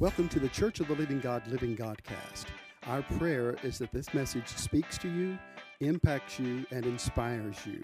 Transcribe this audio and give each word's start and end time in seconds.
Welcome 0.00 0.30
to 0.30 0.40
the 0.40 0.48
Church 0.48 0.80
of 0.80 0.88
the 0.88 0.94
Living 0.94 1.20
God 1.20 1.46
Living 1.46 1.76
Godcast. 1.76 2.46
Our 2.86 3.02
prayer 3.18 3.56
is 3.62 3.76
that 3.80 3.92
this 3.92 4.14
message 4.14 4.48
speaks 4.48 4.96
to 4.96 5.10
you, 5.10 5.38
impacts 5.80 6.40
you, 6.40 6.64
and 6.70 6.86
inspires 6.86 7.58
you. 7.66 7.82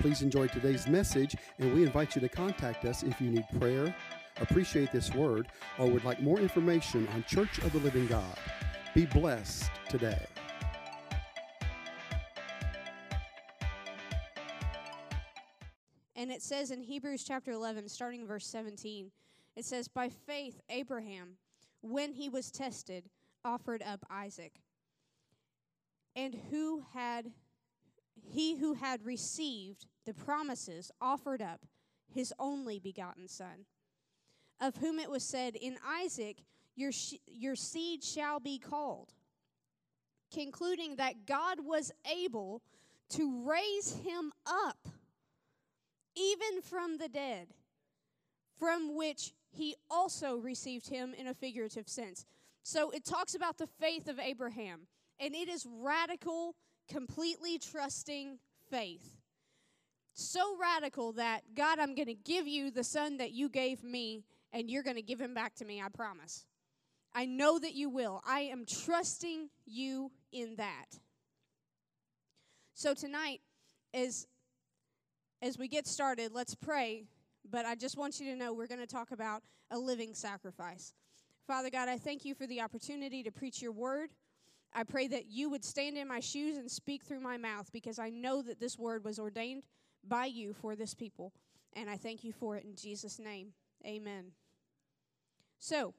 Please 0.00 0.20
enjoy 0.20 0.48
today's 0.48 0.88
message, 0.88 1.36
and 1.60 1.72
we 1.72 1.84
invite 1.84 2.16
you 2.16 2.20
to 2.22 2.28
contact 2.28 2.84
us 2.84 3.04
if 3.04 3.20
you 3.20 3.30
need 3.30 3.44
prayer, 3.60 3.94
appreciate 4.40 4.90
this 4.90 5.14
word, 5.14 5.46
or 5.78 5.88
would 5.88 6.02
like 6.02 6.20
more 6.20 6.40
information 6.40 7.06
on 7.14 7.22
Church 7.22 7.58
of 7.58 7.72
the 7.72 7.78
Living 7.78 8.08
God. 8.08 8.36
Be 8.92 9.06
blessed 9.06 9.70
today. 9.88 10.26
And 16.16 16.32
it 16.32 16.42
says 16.42 16.72
in 16.72 16.80
Hebrews 16.82 17.22
chapter 17.22 17.52
11, 17.52 17.88
starting 17.88 18.26
verse 18.26 18.48
17, 18.48 19.12
it 19.56 19.64
says, 19.64 19.88
By 19.88 20.08
faith, 20.08 20.60
Abraham, 20.68 21.36
when 21.80 22.12
he 22.12 22.28
was 22.28 22.50
tested, 22.50 23.10
offered 23.44 23.82
up 23.82 24.04
Isaac. 24.10 24.52
And 26.16 26.34
who 26.50 26.84
had 26.92 27.32
he 28.22 28.56
who 28.56 28.74
had 28.74 29.04
received 29.04 29.86
the 30.06 30.14
promises 30.14 30.90
offered 31.00 31.42
up 31.42 31.60
his 32.12 32.32
only 32.38 32.78
begotten 32.78 33.28
son, 33.28 33.66
of 34.60 34.76
whom 34.76 34.98
it 34.98 35.10
was 35.10 35.24
said, 35.24 35.56
In 35.56 35.76
Isaac 35.86 36.38
your, 36.76 36.92
sh- 36.92 37.14
your 37.26 37.56
seed 37.56 38.02
shall 38.02 38.40
be 38.40 38.58
called, 38.58 39.12
concluding 40.32 40.96
that 40.96 41.26
God 41.26 41.58
was 41.64 41.92
able 42.10 42.62
to 43.10 43.44
raise 43.44 43.96
him 44.04 44.32
up 44.46 44.88
even 46.16 46.62
from 46.62 46.98
the 46.98 47.08
dead, 47.08 47.48
from 48.58 48.96
which 48.96 49.32
he 49.54 49.76
also 49.90 50.36
received 50.36 50.88
him 50.88 51.14
in 51.14 51.26
a 51.26 51.34
figurative 51.34 51.88
sense. 51.88 52.26
So 52.62 52.90
it 52.90 53.04
talks 53.04 53.34
about 53.34 53.58
the 53.58 53.66
faith 53.66 54.08
of 54.08 54.18
Abraham, 54.18 54.86
and 55.20 55.34
it 55.34 55.48
is 55.48 55.66
radical, 55.80 56.56
completely 56.88 57.58
trusting 57.58 58.38
faith. 58.70 59.16
So 60.14 60.56
radical 60.60 61.12
that, 61.12 61.42
God, 61.54 61.78
I'm 61.78 61.94
going 61.94 62.08
to 62.08 62.14
give 62.14 62.46
you 62.46 62.70
the 62.70 62.84
son 62.84 63.18
that 63.18 63.32
you 63.32 63.48
gave 63.48 63.82
me, 63.82 64.24
and 64.52 64.70
you're 64.70 64.82
going 64.82 64.96
to 64.96 65.02
give 65.02 65.20
him 65.20 65.34
back 65.34 65.54
to 65.56 65.64
me, 65.64 65.82
I 65.82 65.88
promise. 65.88 66.46
I 67.14 67.26
know 67.26 67.58
that 67.58 67.74
you 67.74 67.90
will. 67.90 68.22
I 68.26 68.40
am 68.40 68.64
trusting 68.66 69.48
you 69.66 70.10
in 70.32 70.56
that. 70.56 70.86
So 72.74 72.94
tonight, 72.94 73.40
as 73.92 74.26
as 75.40 75.58
we 75.58 75.68
get 75.68 75.86
started, 75.86 76.32
let's 76.32 76.54
pray. 76.54 77.04
But 77.50 77.66
I 77.66 77.74
just 77.74 77.96
want 77.96 78.20
you 78.20 78.30
to 78.30 78.36
know 78.36 78.52
we're 78.52 78.66
going 78.66 78.80
to 78.80 78.86
talk 78.86 79.10
about 79.10 79.42
a 79.70 79.78
living 79.78 80.14
sacrifice. 80.14 80.92
Father 81.46 81.70
God, 81.70 81.88
I 81.88 81.98
thank 81.98 82.24
you 82.24 82.34
for 82.34 82.46
the 82.46 82.60
opportunity 82.60 83.22
to 83.22 83.30
preach 83.30 83.60
your 83.60 83.72
word. 83.72 84.10
I 84.72 84.82
pray 84.82 85.06
that 85.08 85.26
you 85.26 85.50
would 85.50 85.64
stand 85.64 85.96
in 85.96 86.08
my 86.08 86.20
shoes 86.20 86.56
and 86.56 86.70
speak 86.70 87.04
through 87.04 87.20
my 87.20 87.36
mouth 87.36 87.70
because 87.72 87.98
I 87.98 88.10
know 88.10 88.42
that 88.42 88.58
this 88.58 88.78
word 88.78 89.04
was 89.04 89.18
ordained 89.18 89.64
by 90.06 90.26
you 90.26 90.54
for 90.54 90.74
this 90.74 90.94
people. 90.94 91.32
And 91.74 91.90
I 91.90 91.96
thank 91.96 92.24
you 92.24 92.32
for 92.32 92.56
it 92.56 92.64
in 92.64 92.74
Jesus' 92.74 93.18
name. 93.18 93.52
Amen. 93.86 94.32
So, 95.58 95.94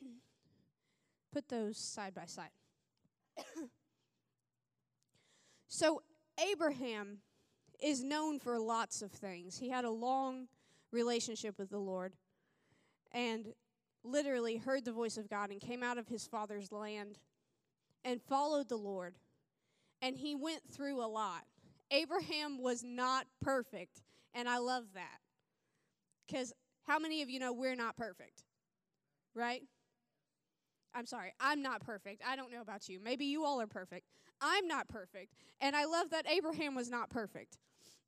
put 1.32 1.48
those 1.48 1.78
side 1.78 2.14
by 2.14 2.26
side. 2.26 2.50
so, 5.68 6.02
Abraham 6.50 7.18
is 7.82 8.02
known 8.02 8.38
for 8.38 8.58
lots 8.58 9.02
of 9.02 9.10
things. 9.10 9.58
He 9.58 9.68
had 9.68 9.84
a 9.84 9.90
long 9.90 10.48
relationship 10.94 11.58
with 11.58 11.68
the 11.68 11.78
Lord 11.78 12.14
and 13.12 13.52
literally 14.02 14.56
heard 14.56 14.84
the 14.84 14.92
voice 14.92 15.16
of 15.16 15.28
God 15.28 15.50
and 15.50 15.60
came 15.60 15.82
out 15.82 15.98
of 15.98 16.08
his 16.08 16.26
father's 16.26 16.72
land 16.72 17.18
and 18.04 18.22
followed 18.22 18.68
the 18.68 18.76
Lord. 18.76 19.16
And 20.00 20.16
he 20.16 20.34
went 20.34 20.62
through 20.70 21.02
a 21.02 21.06
lot. 21.06 21.44
Abraham 21.90 22.60
was 22.60 22.82
not 22.82 23.26
perfect, 23.40 24.02
and 24.34 24.48
I 24.48 24.58
love 24.58 24.84
that. 24.94 25.18
Because 26.26 26.52
how 26.86 26.98
many 26.98 27.22
of 27.22 27.30
you 27.30 27.38
know 27.38 27.52
we're 27.52 27.76
not 27.76 27.96
perfect? 27.96 28.44
Right? 29.34 29.62
I'm 30.94 31.06
sorry, 31.06 31.32
I'm 31.40 31.62
not 31.62 31.80
perfect. 31.80 32.22
I 32.26 32.36
don't 32.36 32.52
know 32.52 32.60
about 32.60 32.88
you. 32.88 33.00
Maybe 33.02 33.24
you 33.24 33.44
all 33.44 33.60
are 33.60 33.66
perfect. 33.66 34.06
I'm 34.40 34.68
not 34.68 34.88
perfect. 34.88 35.32
And 35.60 35.74
I 35.74 35.86
love 35.86 36.10
that 36.10 36.28
Abraham 36.30 36.74
was 36.74 36.88
not 36.88 37.10
perfect 37.10 37.58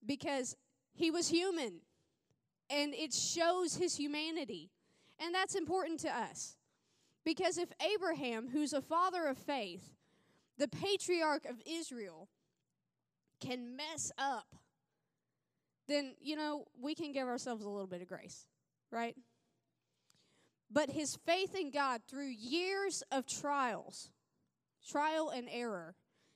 because 0.05 0.57
he 0.93 1.11
was 1.11 1.29
human 1.29 1.81
and 2.71 2.95
it 2.95 3.13
shows 3.13 3.77
his 3.77 3.97
humanity. 3.97 4.71
And 5.19 5.35
that's 5.35 5.55
important 5.55 6.01
to 6.01 6.09
us. 6.09 6.57
Because 7.25 7.59
if 7.59 7.69
Abraham, 7.95 8.49
who's 8.49 8.73
a 8.73 8.81
father 8.81 9.27
of 9.27 9.37
faith, 9.37 9.95
the 10.59 10.69
patriarch 10.69 11.45
of 11.45 11.57
Israel, 11.67 12.29
can 13.41 13.77
mess 13.77 14.13
up, 14.19 14.55
then, 15.89 16.15
you 16.21 16.37
know, 16.37 16.67
we 16.81 16.95
can 16.95 17.13
give 17.13 17.29
ourselves 17.29 17.65
a 17.65 17.69
little 17.69 17.87
bit 17.87 18.03
of 18.03 18.09
grace, 18.09 18.47
right? 18.91 19.17
But 20.71 20.91
his 20.91 21.17
faith 21.27 21.55
in 21.55 21.71
God 21.71 22.03
through 22.09 22.29
years 22.29 23.03
of 23.13 23.27
trials, 23.27 24.11
trial 24.89 25.31
and 25.31 25.49
error, 25.51 25.95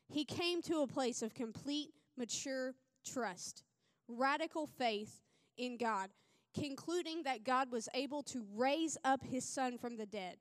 he 0.09 0.25
came 0.25 0.63
to 0.63 0.81
a 0.81 0.87
place 0.87 1.23
of 1.23 1.35
complete, 1.35 1.91
mature 2.17 2.75
trust, 3.05 3.65
radical 4.09 4.67
faith 4.67 5.21
in 5.57 5.77
God, 5.77 6.11
concluding 6.55 7.23
that 7.25 7.45
God 7.45 7.71
was 7.71 7.89
able 7.95 8.23
to 8.25 8.45
raise 8.55 8.97
up 9.05 9.25
his 9.25 9.45
son 9.45 9.79
from 9.79 9.97
the 9.97 10.07
dead. 10.07 10.37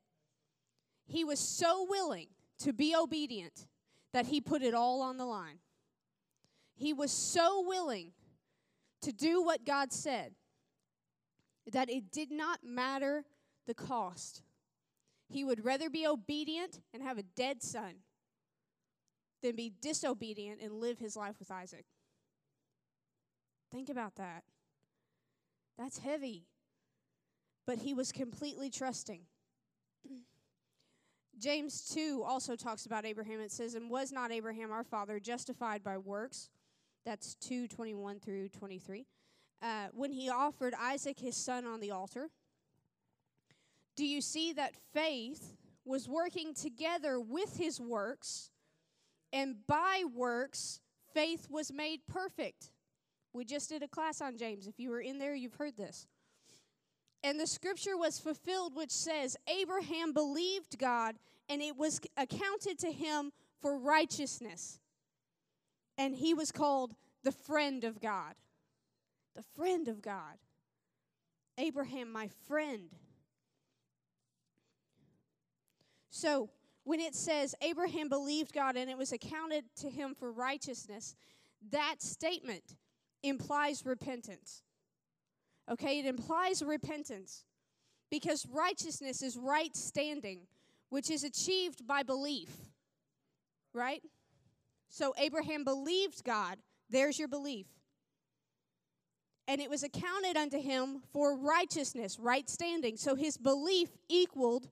He 1.07 1.23
was 1.23 1.39
so 1.39 1.85
willing 1.89 2.27
to 2.59 2.73
be 2.73 2.95
obedient 2.95 3.67
that 4.13 4.27
he 4.27 4.41
put 4.41 4.61
it 4.61 4.73
all 4.73 5.01
on 5.01 5.17
the 5.17 5.25
line. 5.25 5.59
He 6.75 6.93
was 6.93 7.11
so 7.11 7.63
willing 7.65 8.11
to 9.01 9.11
do 9.11 9.43
what 9.43 9.65
God 9.65 9.91
said 9.91 10.33
that 11.71 11.89
it 11.89 12.11
did 12.11 12.31
not 12.31 12.59
matter 12.63 13.25
the 13.67 13.73
cost. 13.73 14.41
He 15.27 15.43
would 15.43 15.63
rather 15.63 15.89
be 15.89 16.07
obedient 16.07 16.79
and 16.93 17.03
have 17.03 17.17
a 17.17 17.23
dead 17.23 17.61
son 17.61 17.95
than 19.41 19.55
be 19.55 19.71
disobedient 19.81 20.61
and 20.61 20.73
live 20.73 20.99
his 20.99 21.15
life 21.15 21.35
with 21.39 21.51
Isaac. 21.51 21.85
Think 23.71 23.89
about 23.89 24.15
that. 24.15 24.43
That's 25.79 25.99
heavy. 25.99 26.43
But 27.65 27.79
he 27.79 27.93
was 27.93 28.11
completely 28.11 28.69
trusting. 28.69 29.21
James 31.39 31.89
2 31.93 32.21
also 32.27 32.57
talks 32.57 32.85
about 32.85 33.05
Abraham. 33.05 33.39
It 33.39 33.51
says, 33.51 33.75
And 33.75 33.89
was 33.89 34.11
not 34.11 34.31
Abraham 34.31 34.71
our 34.71 34.83
father 34.83 35.19
justified 35.19 35.81
by 35.81 35.97
works? 35.97 36.49
That's 37.05 37.35
2 37.35 37.69
21 37.69 38.19
through 38.19 38.49
23. 38.49 39.05
Uh, 39.61 39.87
when 39.93 40.11
he 40.11 40.29
offered 40.29 40.73
Isaac 40.79 41.19
his 41.19 41.37
son 41.37 41.65
on 41.65 41.79
the 41.79 41.91
altar. 41.91 42.29
Do 43.95 44.05
you 44.05 44.21
see 44.21 44.53
that 44.53 44.73
faith 44.93 45.55
was 45.85 46.07
working 46.07 46.53
together 46.53 47.19
with 47.19 47.57
his 47.57 47.81
works, 47.81 48.51
and 49.33 49.55
by 49.67 50.03
works, 50.13 50.79
faith 51.13 51.47
was 51.49 51.71
made 51.71 52.01
perfect? 52.07 52.71
We 53.33 53.45
just 53.45 53.69
did 53.69 53.83
a 53.83 53.87
class 53.87 54.21
on 54.21 54.37
James. 54.37 54.67
If 54.67 54.79
you 54.79 54.89
were 54.89 55.01
in 55.01 55.19
there, 55.19 55.35
you've 55.35 55.55
heard 55.55 55.77
this. 55.77 56.07
And 57.23 57.39
the 57.39 57.47
scripture 57.47 57.97
was 57.97 58.19
fulfilled, 58.19 58.75
which 58.75 58.91
says, 58.91 59.35
Abraham 59.47 60.13
believed 60.13 60.79
God, 60.79 61.15
and 61.49 61.61
it 61.61 61.77
was 61.77 61.99
accounted 62.17 62.79
to 62.79 62.91
him 62.91 63.31
for 63.61 63.77
righteousness. 63.77 64.79
And 65.97 66.15
he 66.15 66.33
was 66.33 66.51
called 66.51 66.95
the 67.23 67.31
friend 67.31 67.83
of 67.83 67.99
God. 67.99 68.35
The 69.35 69.43
friend 69.55 69.87
of 69.87 70.01
God. 70.01 70.37
Abraham, 71.57 72.11
my 72.11 72.29
friend. 72.47 72.89
So, 76.09 76.49
when 76.85 76.99
it 76.99 77.13
says 77.15 77.53
Abraham 77.61 78.09
believed 78.09 78.53
God 78.53 78.75
and 78.75 78.89
it 78.89 78.97
was 78.97 79.11
accounted 79.11 79.65
to 79.81 79.89
him 79.89 80.15
for 80.15 80.31
righteousness, 80.31 81.15
that 81.71 82.01
statement 82.01 82.75
implies 83.23 83.85
repentance. 83.85 84.63
Okay, 85.69 85.99
it 85.99 86.05
implies 86.05 86.63
repentance 86.63 87.43
because 88.09 88.45
righteousness 88.51 89.21
is 89.21 89.37
right 89.37 89.75
standing, 89.75 90.41
which 90.89 91.11
is 91.11 91.23
achieved 91.23 91.85
by 91.85 92.03
belief. 92.03 92.49
Right? 93.73 94.01
So 94.89 95.13
Abraham 95.19 95.63
believed 95.63 96.23
God. 96.23 96.57
There's 96.89 97.19
your 97.19 97.27
belief. 97.27 97.67
And 99.47 99.61
it 99.61 99.69
was 99.69 99.83
accounted 99.83 100.37
unto 100.37 100.59
him 100.59 101.01
for 101.11 101.35
righteousness, 101.35 102.19
right 102.19 102.49
standing. 102.49 102.97
So 102.97 103.15
his 103.15 103.37
belief 103.37 103.89
equaled 104.07 104.67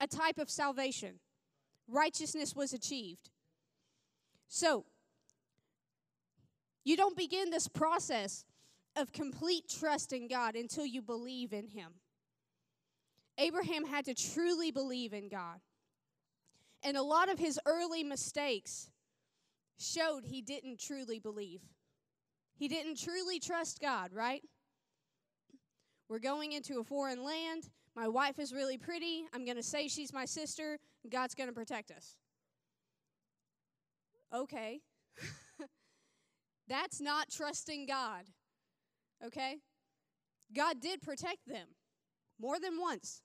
a 0.00 0.06
type 0.06 0.38
of 0.38 0.50
salvation. 0.50 1.14
Righteousness 1.88 2.54
was 2.54 2.72
achieved. 2.72 3.30
So, 4.48 4.84
you 6.84 6.96
don't 6.96 7.16
begin 7.16 7.50
this 7.50 7.68
process 7.68 8.44
of 8.96 9.12
complete 9.12 9.68
trust 9.68 10.12
in 10.12 10.28
God 10.28 10.56
until 10.56 10.86
you 10.86 11.02
believe 11.02 11.52
in 11.52 11.68
Him. 11.68 11.94
Abraham 13.38 13.84
had 13.84 14.04
to 14.06 14.14
truly 14.14 14.70
believe 14.70 15.12
in 15.12 15.28
God. 15.28 15.60
And 16.82 16.96
a 16.96 17.02
lot 17.02 17.30
of 17.30 17.38
his 17.38 17.58
early 17.66 18.02
mistakes 18.02 18.90
showed 19.78 20.24
he 20.24 20.42
didn't 20.42 20.80
truly 20.80 21.18
believe. 21.18 21.62
He 22.56 22.68
didn't 22.68 22.98
truly 22.98 23.38
trust 23.38 23.80
God, 23.80 24.12
right? 24.12 24.42
We're 26.08 26.18
going 26.18 26.52
into 26.52 26.80
a 26.80 26.84
foreign 26.84 27.22
land. 27.22 27.68
My 27.94 28.08
wife 28.08 28.38
is 28.38 28.52
really 28.52 28.78
pretty. 28.78 29.24
I'm 29.32 29.44
going 29.44 29.56
to 29.56 29.62
say 29.62 29.88
she's 29.88 30.12
my 30.12 30.24
sister. 30.24 30.78
God's 31.08 31.34
going 31.34 31.48
to 31.48 31.54
protect 31.54 31.90
us. 31.90 32.16
Okay. 34.34 34.80
That's 36.68 37.00
not 37.00 37.30
trusting 37.30 37.86
God. 37.86 38.24
Okay? 39.24 39.56
God 40.54 40.80
did 40.80 41.02
protect 41.02 41.46
them 41.46 41.68
more 42.40 42.60
than 42.60 42.78
once. 42.80 43.22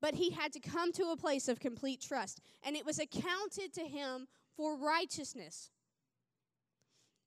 But 0.00 0.14
he 0.14 0.30
had 0.30 0.52
to 0.52 0.60
come 0.60 0.92
to 0.92 1.10
a 1.10 1.16
place 1.16 1.48
of 1.48 1.58
complete 1.58 2.02
trust, 2.02 2.40
and 2.62 2.76
it 2.76 2.84
was 2.84 2.98
accounted 2.98 3.72
to 3.74 3.82
him 3.82 4.26
for 4.56 4.76
righteousness. 4.76 5.70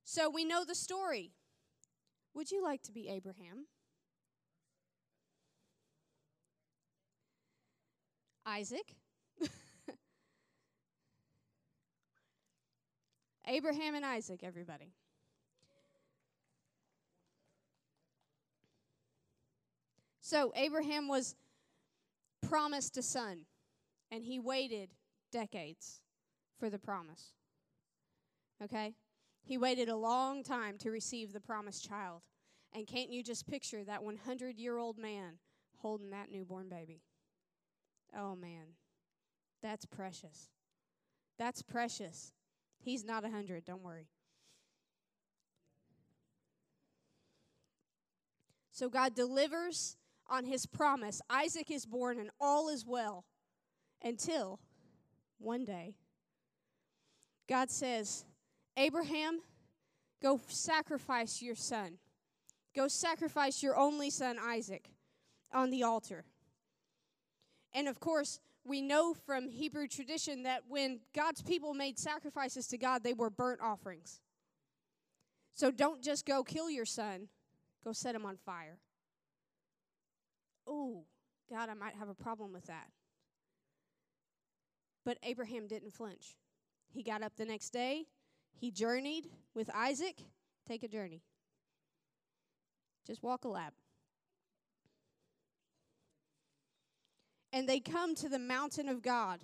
So 0.04 0.30
we 0.30 0.46
know 0.46 0.64
the 0.64 0.76
story. 0.76 1.32
Would 2.36 2.52
you 2.52 2.64
like 2.64 2.84
to 2.84 2.92
be 2.92 3.10
Abraham? 3.10 3.66
Isaac? 8.46 8.96
Abraham 13.48 13.96
and 13.96 14.06
Isaac, 14.06 14.42
everybody. 14.44 14.94
So, 20.20 20.52
Abraham 20.58 21.08
was 21.08 21.36
promised 22.42 22.98
a 22.98 23.02
son, 23.02 23.46
and 24.12 24.26
he 24.26 24.40
waited 24.40 24.90
decades 25.32 26.02
for 26.60 26.70
the 26.70 26.78
promise. 26.78 27.32
Okay? 28.62 28.94
He 29.42 29.58
waited 29.58 29.88
a 29.88 29.96
long 29.96 30.44
time 30.44 30.78
to 30.80 30.92
receive 30.92 31.32
the 31.32 31.40
promised 31.40 31.88
child. 31.88 32.24
And 32.74 32.86
can't 32.86 33.10
you 33.10 33.24
just 33.24 33.48
picture 33.48 33.86
that 33.86 34.04
100 34.04 34.58
year 34.60 34.78
old 34.78 34.98
man 34.98 35.40
holding 35.78 36.10
that 36.10 36.30
newborn 36.30 36.68
baby? 36.68 37.02
Oh, 38.18 38.36
man. 38.36 38.76
That's 39.64 39.86
precious. 39.86 40.50
That's 41.40 41.62
precious. 41.62 42.34
He's 42.80 43.04
not 43.04 43.24
a 43.24 43.28
100, 43.28 43.66
don't 43.66 43.84
worry. 43.84 44.08
So 48.72 48.90
God 48.90 49.16
delivers 49.16 49.98
on 50.30 50.46
his 50.46 50.66
promise. 50.66 51.22
Isaac 51.30 51.72
is 51.72 51.86
born 51.86 52.20
and 52.20 52.30
all 52.40 52.70
is 52.70 52.86
well 52.86 53.26
until 54.04 54.60
one 55.40 55.66
day 55.66 55.96
God 57.48 57.72
says, 57.72 58.26
Abraham, 58.76 59.40
go 60.22 60.40
sacrifice 60.48 61.42
your 61.42 61.56
son. 61.56 61.98
Go 62.76 62.88
sacrifice 62.88 63.64
your 63.64 63.78
only 63.78 64.10
son, 64.10 64.38
Isaac, 64.40 64.90
on 65.54 65.72
the 65.72 65.84
altar. 65.84 66.26
And 67.74 67.88
of 67.88 68.00
course, 68.00 68.40
we 68.68 68.82
know 68.82 69.14
from 69.14 69.48
Hebrew 69.48 69.88
tradition 69.88 70.44
that 70.44 70.64
when 70.68 71.00
God's 71.16 71.42
people 71.42 71.74
made 71.74 71.98
sacrifices 71.98 72.68
to 72.68 72.78
God, 72.78 73.04
they 73.04 73.14
were 73.14 73.30
burnt 73.30 73.62
offerings. 73.62 74.20
So 75.54 75.72
don't 75.72 76.04
just 76.04 76.26
go 76.26 76.44
kill 76.44 76.70
your 76.70 76.86
son, 76.86 77.30
go 77.84 77.94
set 77.94 78.14
him 78.14 78.26
on 78.26 78.38
fire. 78.38 78.78
Oh, 80.68 81.06
God, 81.50 81.70
I 81.70 81.74
might 81.74 81.96
have 81.96 82.10
a 82.10 82.14
problem 82.14 82.52
with 82.52 82.66
that. 82.68 82.90
But 85.06 85.18
Abraham 85.24 85.68
didn't 85.68 85.94
flinch. 85.94 86.36
He 86.90 87.02
got 87.02 87.24
up 87.24 87.34
the 87.38 87.46
next 87.46 87.70
day, 87.70 88.06
he 88.54 88.72
journeyed 88.72 89.28
with 89.54 89.70
Isaac. 89.74 90.18
Take 90.68 90.84
a 90.84 90.88
journey. 90.88 91.22
Just 93.06 93.24
walk 93.24 93.46
a 93.46 93.48
lap. 93.48 93.74
And 97.58 97.68
they 97.68 97.80
come 97.80 98.14
to 98.14 98.30
the 98.30 98.38
mountain 98.38 98.88
of 98.88 99.02
God. 99.02 99.40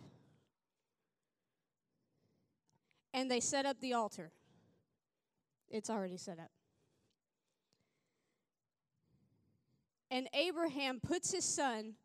And 3.11 3.29
they 3.29 3.39
set 3.39 3.65
up 3.65 3.79
the 3.79 3.93
altar. 3.93 4.31
It's 5.67 5.89
already 5.89 6.17
set 6.17 6.37
up. 6.37 6.51
And 10.11 10.27
Abraham 10.31 10.99
puts 10.99 11.31
his 11.31 11.43
son 11.43 11.95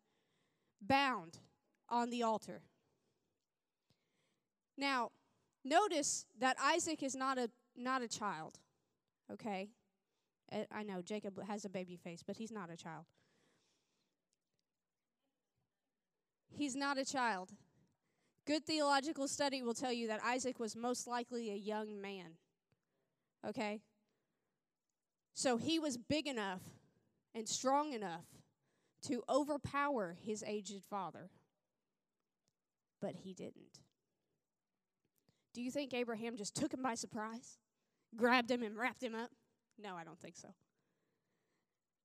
bound 0.81 1.37
on 1.89 2.09
the 2.09 2.23
altar. 2.23 2.63
Now, 4.79 5.11
notice 5.63 6.25
that 6.39 6.57
Isaac 6.59 7.03
is 7.03 7.13
not 7.13 7.37
a 7.37 7.51
not 7.77 8.01
a 8.01 8.07
child. 8.07 8.57
Okay? 9.31 9.69
Eh, 10.51 10.63
I 10.71 10.81
know 10.81 11.03
Jacob 11.03 11.39
has 11.43 11.65
a 11.65 11.69
baby 11.69 11.97
face, 11.97 12.23
but 12.25 12.35
he's 12.35 12.51
not 12.51 12.71
a 12.71 12.75
child. 12.75 13.05
He's 16.51 16.75
not 16.75 16.97
a 16.97 17.05
child. 17.05 17.51
Good 18.45 18.65
theological 18.65 19.27
study 19.27 19.61
will 19.61 19.73
tell 19.73 19.93
you 19.93 20.07
that 20.07 20.23
Isaac 20.23 20.59
was 20.59 20.75
most 20.75 21.07
likely 21.07 21.51
a 21.51 21.55
young 21.55 22.01
man. 22.01 22.37
Okay? 23.47 23.81
So 25.33 25.57
he 25.57 25.79
was 25.79 25.97
big 25.97 26.27
enough 26.27 26.61
and 27.33 27.47
strong 27.47 27.93
enough 27.93 28.25
to 29.03 29.23
overpower 29.29 30.17
his 30.25 30.43
aged 30.45 30.83
father. 30.89 31.29
But 33.01 33.15
he 33.23 33.33
didn't. 33.33 33.79
Do 35.53 35.61
you 35.61 35.71
think 35.71 35.93
Abraham 35.93 36.35
just 36.35 36.55
took 36.55 36.73
him 36.73 36.81
by 36.81 36.95
surprise, 36.95 37.57
grabbed 38.15 38.51
him, 38.51 38.63
and 38.63 38.77
wrapped 38.77 39.01
him 39.01 39.15
up? 39.15 39.29
No, 39.81 39.95
I 39.95 40.03
don't 40.03 40.19
think 40.19 40.35
so. 40.35 40.49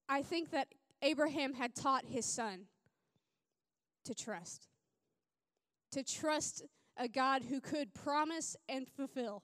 I 0.09 0.23
think 0.23 0.51
that 0.51 0.69
Abraham 1.03 1.55
had 1.55 1.75
taught 1.75 2.05
his 2.07 2.25
son 2.25 2.67
to 4.05 4.15
trust, 4.15 4.69
to 5.93 6.03
trust 6.03 6.63
a 6.97 7.09
God 7.09 7.43
who 7.43 7.61
could 7.61 7.93
promise 7.95 8.57
and 8.69 8.89
fulfill, 8.89 9.43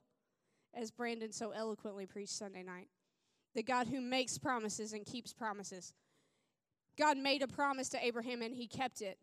as 0.75 0.91
Brandon 0.91 1.33
so 1.33 1.51
eloquently 1.51 2.07
preached 2.07 2.33
Sunday 2.33 2.63
night. 2.63 2.89
The 3.55 3.63
God 3.63 3.89
who 3.89 4.01
makes 4.01 4.39
promises 4.39 4.93
and 4.93 5.05
keeps 5.05 5.33
promises. 5.33 5.93
God 6.97 7.17
made 7.17 7.43
a 7.43 7.49
promise 7.49 7.89
to 7.91 8.05
Abraham 8.05 8.43
and 8.43 8.55
he 8.55 8.69
kept 8.69 9.01
it. 9.01 9.19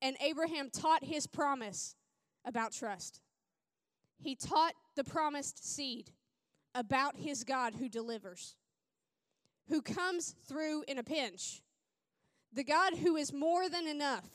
And 0.00 0.16
Abraham 0.20 0.70
taught 0.70 1.04
his 1.04 1.26
promise 1.26 1.96
about 2.44 2.72
trust. 2.72 3.20
He 4.18 4.34
taught 4.34 4.74
the 4.96 5.04
promised 5.04 5.66
seed 5.66 6.10
about 6.74 7.16
his 7.16 7.42
God 7.42 7.74
who 7.74 7.88
delivers, 7.88 8.54
who 9.68 9.82
comes 9.82 10.34
through 10.46 10.84
in 10.86 10.98
a 10.98 11.02
pinch, 11.02 11.62
the 12.52 12.64
God 12.64 12.94
who 12.94 13.16
is 13.16 13.32
more 13.32 13.68
than 13.68 13.86
enough, 13.86 14.28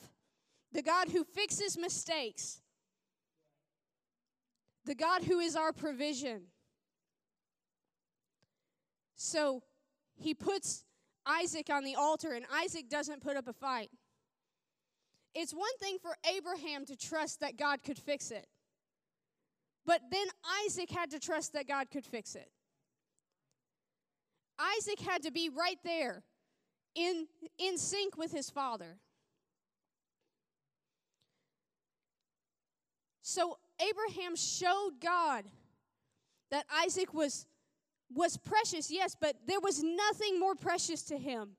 the 0.72 0.82
God 0.82 1.08
who 1.08 1.24
fixes 1.24 1.76
mistakes, 1.78 2.60
the 4.84 4.94
God 4.94 5.24
who 5.24 5.38
is 5.38 5.56
our 5.56 5.72
provision. 5.72 6.42
So 9.16 9.62
he 10.16 10.34
puts 10.34 10.84
Isaac 11.26 11.70
on 11.70 11.84
the 11.84 11.94
altar, 11.94 12.32
and 12.32 12.44
Isaac 12.52 12.88
doesn't 12.88 13.22
put 13.22 13.36
up 13.36 13.48
a 13.48 13.52
fight. 13.52 13.90
It's 15.34 15.52
one 15.52 15.76
thing 15.80 15.98
for 16.00 16.16
Abraham 16.34 16.86
to 16.86 16.96
trust 16.96 17.40
that 17.40 17.56
God 17.56 17.82
could 17.82 17.98
fix 17.98 18.30
it. 18.30 18.46
But 19.84 20.00
then 20.10 20.26
Isaac 20.64 20.90
had 20.90 21.10
to 21.10 21.18
trust 21.18 21.52
that 21.52 21.68
God 21.68 21.90
could 21.90 22.04
fix 22.04 22.34
it. 22.34 22.50
Isaac 24.58 25.00
had 25.00 25.22
to 25.22 25.30
be 25.30 25.48
right 25.48 25.78
there 25.84 26.24
in, 26.94 27.26
in 27.58 27.78
sync 27.78 28.16
with 28.16 28.32
his 28.32 28.50
father. 28.50 28.98
So 33.28 33.58
Abraham 33.80 34.36
showed 34.36 35.00
God 35.02 35.46
that 36.52 36.64
Isaac 36.84 37.12
was, 37.12 37.44
was 38.14 38.36
precious, 38.36 38.88
yes, 38.88 39.16
but 39.20 39.34
there 39.48 39.58
was 39.58 39.82
nothing 39.82 40.38
more 40.38 40.54
precious 40.54 41.02
to 41.06 41.18
him 41.18 41.56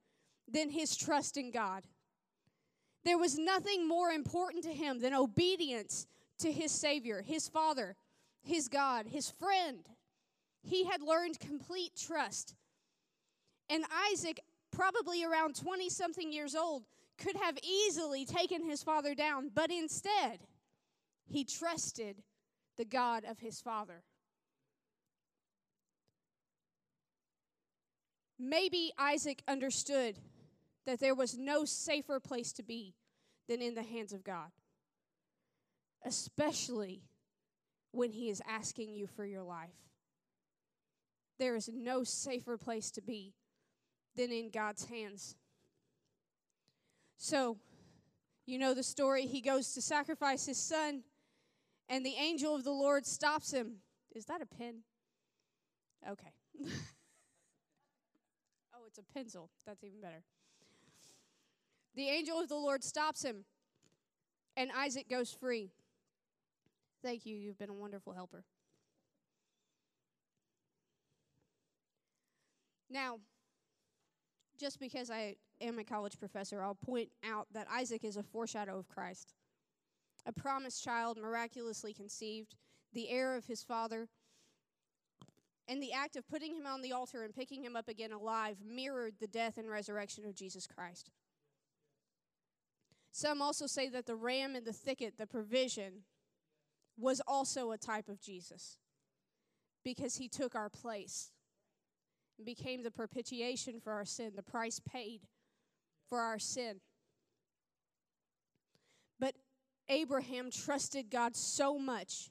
than 0.50 0.70
his 0.70 0.96
trust 0.96 1.36
in 1.36 1.52
God. 1.52 1.84
There 3.04 3.18
was 3.18 3.38
nothing 3.38 3.86
more 3.86 4.12
important 4.12 4.64
to 4.64 4.72
him 4.72 5.00
than 5.00 5.14
obedience 5.14 6.08
to 6.40 6.50
his 6.54 6.72
Savior, 6.72 7.22
his 7.22 7.50
Father, 7.50 7.98
his 8.44 8.70
God, 8.70 9.06
his 9.06 9.30
friend. 9.30 9.80
He 10.64 10.86
had 10.86 11.02
learned 11.02 11.38
complete 11.42 11.92
trust. 11.98 12.56
And 13.70 13.84
Isaac, 14.14 14.40
probably 14.72 15.26
around 15.26 15.58
20 15.58 15.90
something 15.90 16.32
years 16.32 16.56
old, 16.56 16.86
could 17.18 17.36
have 17.36 17.58
easily 17.62 18.24
taken 18.24 18.64
his 18.64 18.84
father 18.84 19.14
down, 19.14 19.52
but 19.54 19.70
instead, 19.70 20.40
he 21.30 21.44
trusted 21.44 22.24
the 22.78 22.86
God 22.86 23.24
of 23.26 23.40
his 23.40 23.62
father. 23.62 24.04
Maybe 28.40 28.92
Isaac 28.98 29.42
understood 29.48 30.18
that 30.86 31.00
there 31.00 31.16
was 31.16 31.38
no 31.38 31.66
safer 31.66 32.20
place 32.20 32.54
to 32.54 32.64
be 32.64 32.94
than 33.48 33.62
in 33.62 33.74
the 33.74 33.84
hands 33.84 34.14
of 34.14 34.24
God, 34.24 34.52
especially 36.06 37.02
when 37.92 38.12
He 38.12 38.30
is 38.30 38.42
asking 38.48 38.94
you 38.94 39.08
for 39.08 39.26
your 39.26 39.44
life. 39.44 39.70
There 41.40 41.56
is 41.56 41.70
no 41.74 42.04
safer 42.04 42.58
place 42.58 42.92
to 42.92 43.02
be 43.02 43.34
than 44.16 44.32
in 44.32 44.50
God's 44.50 44.86
hands. 44.86 45.36
So, 47.18 47.58
you 48.46 48.58
know 48.58 48.74
the 48.74 48.84
story. 48.84 49.26
He 49.26 49.42
goes 49.42 49.74
to 49.74 49.82
sacrifice 49.82 50.46
his 50.46 50.58
son, 50.58 51.04
and 51.90 52.06
the 52.06 52.16
angel 52.20 52.56
of 52.56 52.64
the 52.64 52.72
Lord 52.72 53.06
stops 53.06 53.52
him. 53.52 53.78
Is 54.16 54.26
that 54.26 54.42
a 54.42 54.46
pen? 54.46 54.84
Okay. 56.10 56.34
oh, 58.74 58.86
it's 58.88 58.98
a 58.98 59.14
pencil. 59.14 59.50
That's 59.66 59.84
even 59.84 60.02
better. 60.02 60.24
The 61.96 62.10
angel 62.10 62.40
of 62.40 62.48
the 62.48 62.56
Lord 62.56 62.84
stops 62.84 63.24
him, 63.24 63.46
and 64.56 64.70
Isaac 64.76 65.10
goes 65.10 65.34
free. 65.34 65.72
Thank 67.04 67.26
you. 67.26 67.36
You've 67.36 67.58
been 67.58 67.70
a 67.70 67.74
wonderful 67.74 68.14
helper. 68.14 68.44
Now, 72.90 73.18
just 74.60 74.80
because 74.80 75.10
I 75.10 75.36
am 75.62 75.80
a 75.80 75.84
college 75.84 76.20
professor, 76.20 76.64
I'll 76.64 76.76
point 76.76 77.10
out 77.24 77.48
that 77.54 77.68
Isaac 77.72 78.04
is 78.04 78.18
a 78.18 78.24
foreshadow 78.24 78.78
of 78.78 78.88
Christ, 78.88 79.34
a 80.28 80.34
promised 80.34 80.84
child 80.84 81.18
miraculously 81.18 81.94
conceived, 81.94 82.56
the 82.94 83.10
heir 83.10 83.36
of 83.36 83.46
his 83.46 83.64
father. 83.64 84.10
And 85.70 85.82
the 85.82 85.94
act 85.94 86.16
of 86.16 86.28
putting 86.28 86.56
him 86.56 86.66
on 86.66 86.82
the 86.82 86.92
altar 86.92 87.24
and 87.24 87.34
picking 87.34 87.64
him 87.64 87.76
up 87.76 87.88
again 87.88 88.12
alive 88.12 88.58
mirrored 88.66 89.16
the 89.20 89.28
death 89.28 89.58
and 89.58 89.70
resurrection 89.70 90.26
of 90.26 90.36
Jesus 90.36 90.68
Christ. 90.68 91.10
Some 93.12 93.42
also 93.42 93.68
say 93.68 93.90
that 93.90 94.06
the 94.06 94.16
ram 94.16 94.56
in 94.56 94.64
the 94.64 94.74
thicket, 94.74 95.18
the 95.18 95.26
provision, 95.26 96.04
was 96.98 97.22
also 97.28 97.72
a 97.72 97.78
type 97.78 98.10
of 98.10 98.22
Jesus 98.22 98.78
because 99.84 100.18
he 100.18 100.28
took 100.28 100.56
our 100.56 100.70
place 100.70 101.32
and 102.38 102.46
became 102.46 102.84
the 102.84 102.92
propitiation 102.92 103.80
for 103.80 103.94
our 103.94 104.06
sin, 104.06 104.34
the 104.36 104.44
price 104.44 104.80
paid 104.80 105.22
for 106.08 106.20
our 106.20 106.40
sin. 106.40 106.80
But 109.20 109.34
Abraham 109.90 110.52
trusted 110.52 111.10
God 111.10 111.36
so 111.36 111.78
much 111.78 112.30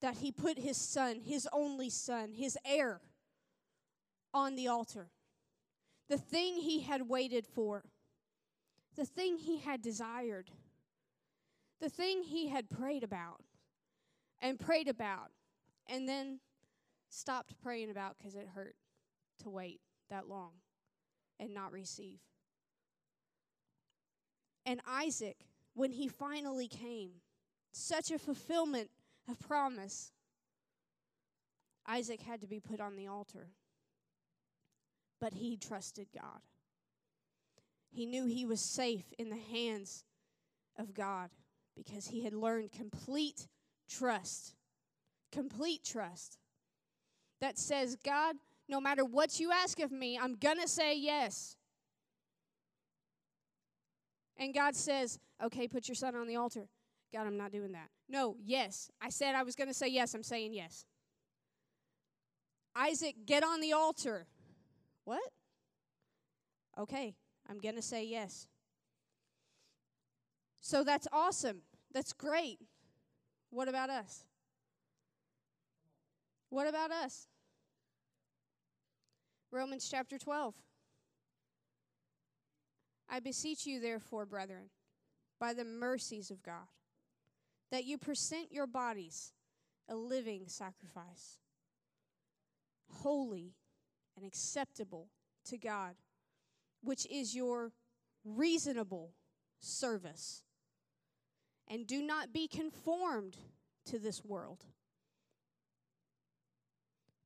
that 0.00 0.16
he 0.16 0.30
put 0.30 0.58
his 0.58 0.76
son, 0.76 1.20
his 1.20 1.48
only 1.52 1.88
son, 1.88 2.32
his 2.32 2.58
heir, 2.64 3.00
on 4.34 4.54
the 4.54 4.68
altar. 4.68 5.08
The 6.08 6.18
thing 6.18 6.56
he 6.56 6.82
had 6.82 7.08
waited 7.08 7.46
for, 7.46 7.84
the 8.96 9.06
thing 9.06 9.38
he 9.38 9.58
had 9.58 9.80
desired, 9.80 10.50
the 11.80 11.88
thing 11.88 12.22
he 12.22 12.48
had 12.48 12.68
prayed 12.68 13.02
about 13.02 13.40
and 14.42 14.58
prayed 14.58 14.88
about 14.88 15.30
and 15.86 16.06
then 16.08 16.40
stopped 17.08 17.54
praying 17.62 17.90
about 17.90 18.18
because 18.18 18.34
it 18.34 18.48
hurt 18.54 18.76
to 19.42 19.48
wait 19.48 19.80
that 20.10 20.28
long 20.28 20.52
and 21.40 21.54
not 21.54 21.72
receive. 21.72 22.18
And 24.66 24.80
Isaac, 24.88 25.36
when 25.74 25.92
he 25.92 26.08
finally 26.08 26.68
came, 26.68 27.10
such 27.72 28.10
a 28.10 28.18
fulfillment 28.18 28.90
of 29.28 29.38
promise, 29.40 30.12
Isaac 31.86 32.22
had 32.22 32.40
to 32.40 32.46
be 32.46 32.60
put 32.60 32.80
on 32.80 32.96
the 32.96 33.06
altar. 33.06 33.48
But 35.20 35.34
he 35.34 35.56
trusted 35.56 36.08
God. 36.14 36.40
He 37.90 38.06
knew 38.06 38.26
he 38.26 38.44
was 38.44 38.60
safe 38.60 39.12
in 39.18 39.30
the 39.30 39.36
hands 39.36 40.04
of 40.76 40.94
God 40.94 41.30
because 41.76 42.08
he 42.08 42.24
had 42.24 42.34
learned 42.34 42.72
complete 42.72 43.46
trust 43.88 44.54
complete 45.34 45.82
trust 45.82 46.38
that 47.40 47.58
says, 47.58 47.96
God, 48.04 48.36
no 48.68 48.80
matter 48.80 49.04
what 49.04 49.40
you 49.40 49.50
ask 49.50 49.80
of 49.80 49.90
me, 49.90 50.16
I'm 50.16 50.36
going 50.36 50.60
to 50.60 50.68
say 50.68 50.96
yes. 50.96 51.56
And 54.36 54.52
God 54.52 54.74
says, 54.74 55.18
okay, 55.42 55.68
put 55.68 55.88
your 55.88 55.94
son 55.94 56.14
on 56.14 56.26
the 56.26 56.36
altar. 56.36 56.68
God, 57.12 57.26
I'm 57.26 57.36
not 57.36 57.52
doing 57.52 57.72
that. 57.72 57.88
No, 58.08 58.36
yes. 58.44 58.90
I 59.00 59.10
said 59.10 59.34
I 59.34 59.42
was 59.42 59.54
going 59.54 59.68
to 59.68 59.74
say 59.74 59.88
yes. 59.88 60.14
I'm 60.14 60.22
saying 60.22 60.52
yes. 60.52 60.84
Isaac, 62.74 63.14
get 63.24 63.44
on 63.44 63.60
the 63.60 63.72
altar. 63.72 64.26
What? 65.04 65.22
Okay, 66.78 67.14
I'm 67.48 67.58
going 67.60 67.76
to 67.76 67.82
say 67.82 68.04
yes. 68.04 68.48
So 70.60 70.82
that's 70.82 71.06
awesome. 71.12 71.62
That's 71.92 72.12
great. 72.12 72.58
What 73.50 73.68
about 73.68 73.90
us? 73.90 74.24
What 76.50 76.66
about 76.66 76.90
us? 76.90 77.28
Romans 79.52 79.88
chapter 79.88 80.18
12. 80.18 80.54
I 83.14 83.20
beseech 83.20 83.64
you, 83.64 83.78
therefore, 83.78 84.26
brethren, 84.26 84.70
by 85.38 85.54
the 85.54 85.64
mercies 85.64 86.32
of 86.32 86.42
God, 86.42 86.66
that 87.70 87.84
you 87.84 87.96
present 87.96 88.50
your 88.50 88.66
bodies 88.66 89.32
a 89.88 89.94
living 89.94 90.48
sacrifice, 90.48 91.38
holy 92.90 93.54
and 94.16 94.26
acceptable 94.26 95.10
to 95.44 95.56
God, 95.56 95.94
which 96.82 97.06
is 97.08 97.36
your 97.36 97.70
reasonable 98.24 99.12
service. 99.60 100.42
And 101.68 101.86
do 101.86 102.02
not 102.02 102.32
be 102.32 102.48
conformed 102.48 103.36
to 103.86 104.00
this 104.00 104.24
world 104.24 104.64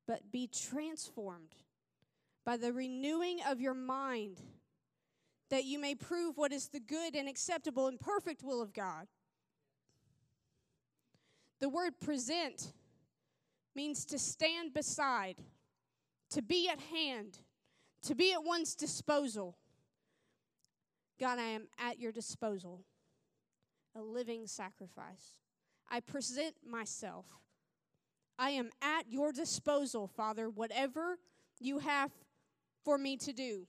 but 0.09 0.31
be 0.31 0.47
transformed 0.47 1.53
by 2.43 2.57
the 2.57 2.73
renewing 2.73 3.37
of 3.47 3.61
your 3.61 3.75
mind, 3.75 4.41
that 5.49 5.65
you 5.65 5.79
may 5.79 5.95
prove 5.95 6.37
what 6.37 6.51
is 6.51 6.67
the 6.67 6.79
good 6.79 7.15
and 7.15 7.27
acceptable 7.27 7.87
and 7.87 7.99
perfect 7.99 8.43
will 8.43 8.61
of 8.61 8.73
God. 8.73 9.07
The 11.59 11.69
word 11.69 11.99
present 11.99 12.71
means 13.75 14.05
to 14.05 14.19
stand 14.19 14.73
beside, 14.73 15.37
to 16.31 16.41
be 16.41 16.69
at 16.69 16.79
hand, 16.79 17.39
to 18.03 18.15
be 18.15 18.33
at 18.33 18.43
one's 18.43 18.75
disposal. 18.75 19.57
God, 21.19 21.39
I 21.39 21.43
am 21.43 21.67
at 21.77 21.99
your 21.99 22.11
disposal, 22.11 22.81
a 23.95 24.01
living 24.01 24.47
sacrifice. 24.47 25.35
I 25.89 25.99
present 25.99 26.55
myself 26.65 27.25
I 28.39 28.51
am 28.51 28.69
at 28.81 29.11
your 29.11 29.33
disposal, 29.33 30.07
Father, 30.07 30.49
whatever 30.49 31.19
you 31.59 31.79
have 31.79 32.09
for 32.85 32.97
me 32.97 33.17
to 33.17 33.33
do. 33.33 33.67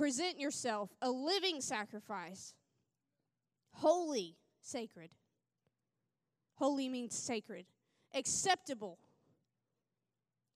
Present 0.00 0.40
yourself 0.40 0.88
a 1.02 1.10
living 1.10 1.60
sacrifice, 1.60 2.54
holy, 3.72 4.36
sacred. 4.62 5.10
Holy 6.54 6.88
means 6.88 7.14
sacred, 7.14 7.66
acceptable, 8.14 8.98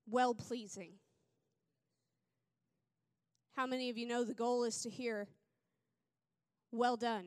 well 0.09 0.35
pleasing. 0.35 0.93
How 3.55 3.67
many 3.67 3.91
of 3.91 3.99
you 3.99 4.07
know 4.07 4.25
the 4.25 4.33
goal 4.35 4.65
is 4.65 4.81
to 4.83 4.89
hear, 4.89 5.29
well 6.73 6.97
done? 6.97 7.27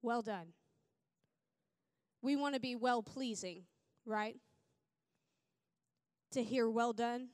Well 0.00 0.22
done 0.22 0.52
we 2.26 2.34
want 2.34 2.54
to 2.54 2.60
be 2.60 2.74
well 2.74 3.04
pleasing, 3.04 3.62
right? 4.04 4.36
To 6.32 6.42
hear 6.42 6.68
well 6.68 6.92
done. 6.92 7.28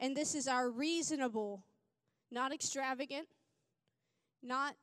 And 0.00 0.16
this 0.16 0.34
is 0.34 0.48
our 0.48 0.70
reasonable, 0.70 1.62
not 2.30 2.52
extravagant, 2.52 3.28
not 4.42 4.74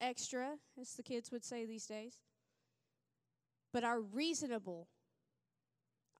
extra, 0.00 0.50
as 0.80 0.94
the 0.94 1.02
kids 1.04 1.30
would 1.30 1.44
say 1.44 1.64
these 1.64 1.86
days, 1.86 2.16
but 3.72 3.84
our 3.84 4.00
reasonable, 4.00 4.88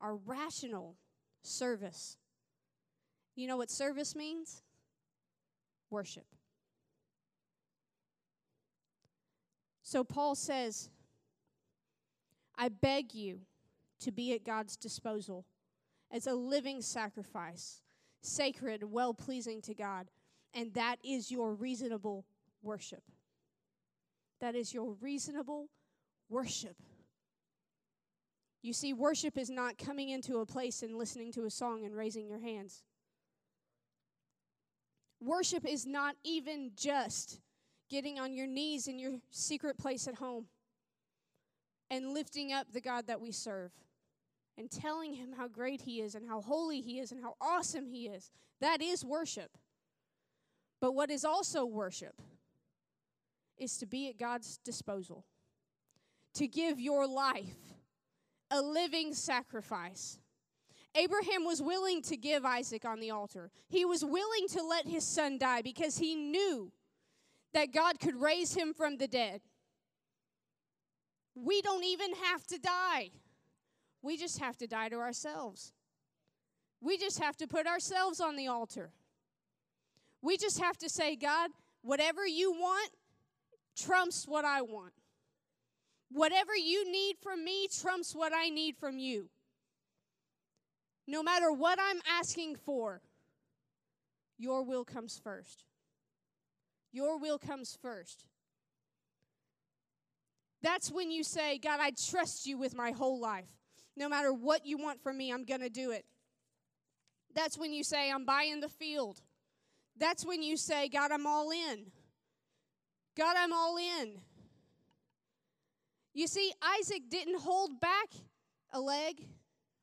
our 0.00 0.14
rational 0.14 0.96
service. 1.42 2.16
You 3.34 3.48
know 3.48 3.56
what 3.56 3.70
service 3.70 4.14
means? 4.14 4.62
Worship. 5.90 6.26
So 9.82 10.04
Paul 10.04 10.36
says, 10.36 10.90
I 12.56 12.68
beg 12.68 13.14
you 13.14 13.40
to 14.00 14.12
be 14.12 14.32
at 14.34 14.44
God's 14.44 14.76
disposal 14.76 15.44
as 16.10 16.26
a 16.26 16.34
living 16.34 16.82
sacrifice, 16.82 17.82
sacred, 18.28 18.84
well 18.84 19.14
pleasing 19.14 19.60
to 19.62 19.74
God. 19.74 20.08
And 20.54 20.72
that 20.74 20.96
is 21.04 21.30
your 21.30 21.54
reasonable 21.54 22.24
worship. 22.62 23.02
That 24.40 24.54
is 24.54 24.72
your 24.72 24.92
reasonable 25.00 25.68
worship. 26.28 26.76
You 28.62 28.72
see, 28.72 28.92
worship 28.92 29.38
is 29.38 29.50
not 29.50 29.78
coming 29.78 30.08
into 30.08 30.38
a 30.38 30.46
place 30.46 30.82
and 30.82 30.96
listening 30.96 31.32
to 31.32 31.44
a 31.44 31.50
song 31.50 31.84
and 31.84 31.96
raising 31.96 32.28
your 32.28 32.40
hands. 32.40 32.82
Worship 35.20 35.66
is 35.66 35.86
not 35.86 36.16
even 36.24 36.72
just 36.76 37.40
getting 37.88 38.18
on 38.18 38.32
your 38.34 38.46
knees 38.46 38.86
in 38.86 38.98
your 38.98 39.14
secret 39.30 39.78
place 39.78 40.06
at 40.06 40.16
home 40.16 40.46
and 41.90 42.12
lifting 42.12 42.52
up 42.52 42.66
the 42.72 42.80
God 42.80 43.06
that 43.06 43.20
we 43.20 43.32
serve 43.32 43.72
and 44.58 44.70
telling 44.70 45.14
him 45.14 45.32
how 45.36 45.46
great 45.46 45.82
he 45.82 46.00
is 46.00 46.14
and 46.14 46.28
how 46.28 46.40
holy 46.40 46.80
he 46.80 46.98
is 46.98 47.12
and 47.12 47.22
how 47.22 47.34
awesome 47.40 47.86
he 47.86 48.08
is. 48.08 48.30
That 48.60 48.82
is 48.82 49.04
worship. 49.04 49.56
But 50.80 50.94
what 50.94 51.10
is 51.10 51.24
also 51.24 51.64
worship 51.64 52.20
is 53.56 53.78
to 53.78 53.86
be 53.86 54.08
at 54.08 54.18
God's 54.18 54.58
disposal, 54.64 55.24
to 56.34 56.48
give 56.48 56.80
your 56.80 57.06
life 57.06 57.76
a 58.50 58.60
living 58.60 59.14
sacrifice. 59.14 60.18
Abraham 60.94 61.44
was 61.44 61.62
willing 61.62 62.02
to 62.02 62.16
give 62.16 62.44
Isaac 62.44 62.84
on 62.84 62.98
the 62.98 63.10
altar. 63.10 63.50
He 63.68 63.84
was 63.84 64.04
willing 64.04 64.48
to 64.48 64.62
let 64.62 64.86
his 64.86 65.04
son 65.04 65.38
die 65.38 65.62
because 65.62 65.98
he 65.98 66.14
knew 66.14 66.72
that 67.54 67.72
God 67.72 68.00
could 68.00 68.20
raise 68.20 68.54
him 68.54 68.74
from 68.74 68.96
the 68.96 69.08
dead. 69.08 69.40
We 71.34 71.62
don't 71.62 71.84
even 71.84 72.14
have 72.14 72.44
to 72.48 72.58
die. 72.58 73.10
We 74.02 74.16
just 74.16 74.38
have 74.38 74.56
to 74.58 74.66
die 74.66 74.88
to 74.88 74.96
ourselves. 74.96 75.72
We 76.80 76.96
just 76.96 77.18
have 77.18 77.36
to 77.38 77.46
put 77.46 77.66
ourselves 77.66 78.20
on 78.20 78.36
the 78.36 78.46
altar. 78.46 78.90
We 80.22 80.36
just 80.36 80.60
have 80.60 80.78
to 80.78 80.88
say, 80.88 81.16
God, 81.16 81.50
whatever 81.82 82.26
you 82.26 82.52
want 82.52 82.90
trumps 83.76 84.26
what 84.26 84.44
I 84.44 84.62
want. 84.62 84.92
Whatever 86.10 86.56
you 86.56 86.90
need 86.90 87.16
from 87.22 87.44
me 87.44 87.68
trumps 87.68 88.14
what 88.14 88.32
I 88.34 88.48
need 88.48 88.76
from 88.76 88.98
you. 88.98 89.28
No 91.06 91.22
matter 91.22 91.52
what 91.52 91.78
I'm 91.80 92.00
asking 92.08 92.56
for, 92.56 93.00
your 94.38 94.62
will 94.62 94.84
comes 94.84 95.20
first. 95.22 95.64
Your 96.92 97.18
will 97.18 97.38
comes 97.38 97.76
first. 97.80 98.24
That's 100.62 100.90
when 100.90 101.10
you 101.10 101.22
say, 101.22 101.58
God, 101.58 101.80
I 101.80 101.92
trust 102.10 102.46
you 102.46 102.58
with 102.58 102.74
my 102.74 102.90
whole 102.90 103.20
life. 103.20 103.57
No 103.98 104.08
matter 104.08 104.32
what 104.32 104.64
you 104.64 104.78
want 104.78 105.02
from 105.02 105.18
me, 105.18 105.32
I'm 105.32 105.44
going 105.44 105.60
to 105.60 105.68
do 105.68 105.90
it. 105.90 106.04
That's 107.34 107.58
when 107.58 107.72
you 107.72 107.82
say, 107.82 108.12
I'm 108.12 108.24
buying 108.24 108.60
the 108.60 108.68
field. 108.68 109.20
That's 109.98 110.24
when 110.24 110.40
you 110.40 110.56
say, 110.56 110.88
God, 110.88 111.10
I'm 111.10 111.26
all 111.26 111.50
in. 111.50 111.86
God, 113.16 113.34
I'm 113.36 113.52
all 113.52 113.76
in. 113.76 114.20
You 116.14 116.28
see, 116.28 116.52
Isaac 116.78 117.02
didn't 117.10 117.40
hold 117.40 117.80
back 117.80 118.10
a 118.72 118.80
leg 118.80 119.26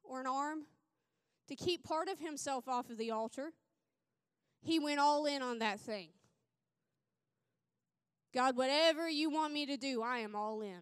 or 0.01 0.21
an 0.21 0.27
arm 0.27 0.59
to 1.49 1.55
keep 1.55 1.83
part 1.83 2.07
of 2.07 2.17
himself 2.19 2.69
off 2.69 2.89
of 2.89 2.97
the 2.97 3.11
altar. 3.11 3.51
He 4.61 4.79
went 4.79 5.01
all 5.01 5.25
in 5.25 5.41
on 5.41 5.59
that 5.59 5.81
thing. 5.81 6.07
God, 8.33 8.55
whatever 8.55 9.09
you 9.09 9.29
want 9.29 9.53
me 9.53 9.65
to 9.65 9.75
do, 9.75 10.01
I 10.01 10.19
am 10.19 10.35
all 10.35 10.61
in. 10.61 10.79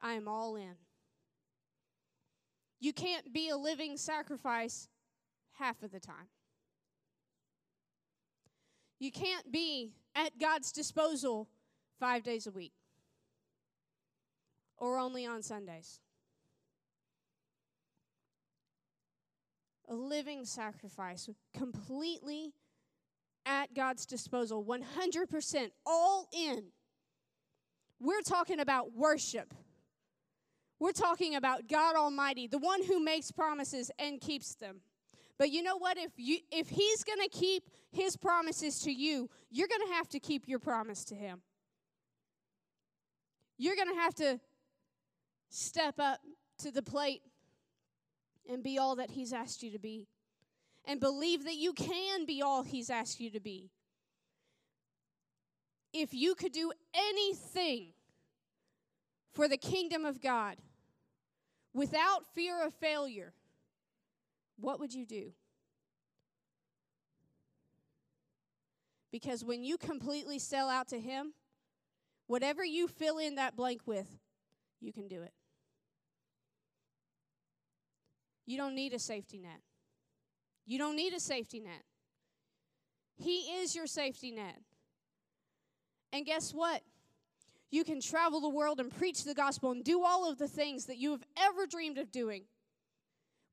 I 0.00 0.14
am 0.14 0.28
all 0.28 0.56
in. 0.56 0.76
You 2.82 2.92
can't 2.92 3.32
be 3.32 3.48
a 3.48 3.56
living 3.56 3.96
sacrifice 3.96 4.88
half 5.52 5.84
of 5.84 5.92
the 5.92 6.00
time. 6.00 6.26
You 8.98 9.12
can't 9.12 9.52
be 9.52 9.92
at 10.16 10.36
God's 10.40 10.72
disposal 10.72 11.48
five 12.00 12.24
days 12.24 12.48
a 12.48 12.50
week 12.50 12.72
or 14.78 14.98
only 14.98 15.24
on 15.24 15.42
Sundays. 15.42 16.00
A 19.88 19.94
living 19.94 20.44
sacrifice, 20.44 21.30
completely 21.56 22.52
at 23.46 23.72
God's 23.74 24.06
disposal, 24.06 24.64
100%, 24.64 25.70
all 25.86 26.28
in. 26.32 26.64
We're 28.00 28.22
talking 28.22 28.58
about 28.58 28.92
worship. 28.92 29.54
We're 30.82 30.90
talking 30.90 31.36
about 31.36 31.68
God 31.68 31.94
Almighty, 31.94 32.48
the 32.48 32.58
one 32.58 32.82
who 32.82 32.98
makes 32.98 33.30
promises 33.30 33.88
and 34.00 34.20
keeps 34.20 34.56
them. 34.56 34.80
But 35.38 35.52
you 35.52 35.62
know 35.62 35.76
what? 35.76 35.96
If 35.96 36.10
you 36.16 36.38
if 36.50 36.68
he's 36.68 37.04
going 37.04 37.20
to 37.20 37.28
keep 37.28 37.70
his 37.92 38.16
promises 38.16 38.80
to 38.80 38.90
you, 38.90 39.30
you're 39.48 39.68
going 39.68 39.86
to 39.86 39.94
have 39.94 40.08
to 40.08 40.18
keep 40.18 40.48
your 40.48 40.58
promise 40.58 41.04
to 41.04 41.14
him. 41.14 41.40
You're 43.58 43.76
going 43.76 43.90
to 43.90 44.00
have 44.00 44.16
to 44.16 44.40
step 45.50 46.00
up 46.00 46.18
to 46.58 46.72
the 46.72 46.82
plate 46.82 47.22
and 48.50 48.60
be 48.64 48.76
all 48.76 48.96
that 48.96 49.12
He's 49.12 49.32
asked 49.32 49.62
you 49.62 49.70
to 49.70 49.78
be. 49.78 50.08
And 50.84 50.98
believe 50.98 51.44
that 51.44 51.54
you 51.54 51.74
can 51.74 52.26
be 52.26 52.42
all 52.42 52.64
He's 52.64 52.90
asked 52.90 53.20
you 53.20 53.30
to 53.30 53.40
be. 53.40 53.70
If 55.92 56.12
you 56.12 56.34
could 56.34 56.50
do 56.50 56.72
anything 56.92 57.92
for 59.32 59.46
the 59.46 59.56
kingdom 59.56 60.04
of 60.04 60.20
God 60.20 60.56
without 61.74 62.26
fear 62.34 62.64
of 62.64 62.74
failure, 62.74 63.32
what 64.58 64.78
would 64.80 64.92
you 64.92 65.04
do? 65.04 65.32
Because 69.10 69.44
when 69.44 69.62
you 69.62 69.76
completely 69.76 70.38
sell 70.38 70.68
out 70.68 70.88
to 70.88 70.98
Him, 70.98 71.34
whatever 72.26 72.64
you 72.64 72.88
fill 72.88 73.18
in 73.18 73.34
that 73.34 73.56
blank 73.56 73.82
with, 73.86 74.18
you 74.80 74.92
can 74.92 75.06
do 75.06 75.22
it. 75.22 75.32
You 78.46 78.56
don't 78.56 78.74
need 78.74 78.92
a 78.92 78.98
safety 78.98 79.38
net. 79.38 79.60
You 80.66 80.78
don't 80.78 80.96
need 80.96 81.12
a 81.12 81.20
safety 81.20 81.60
net. 81.60 81.82
He 83.16 83.60
is 83.60 83.76
your 83.76 83.86
safety 83.86 84.30
net. 84.30 84.58
And 86.12 86.26
guess 86.26 86.52
what? 86.52 86.82
You 87.72 87.84
can 87.84 88.02
travel 88.02 88.40
the 88.40 88.50
world 88.50 88.80
and 88.80 88.94
preach 88.94 89.24
the 89.24 89.34
gospel 89.34 89.72
and 89.72 89.82
do 89.82 90.04
all 90.04 90.30
of 90.30 90.36
the 90.36 90.46
things 90.46 90.84
that 90.86 90.98
you 90.98 91.10
have 91.12 91.24
ever 91.38 91.66
dreamed 91.66 91.96
of 91.96 92.12
doing 92.12 92.44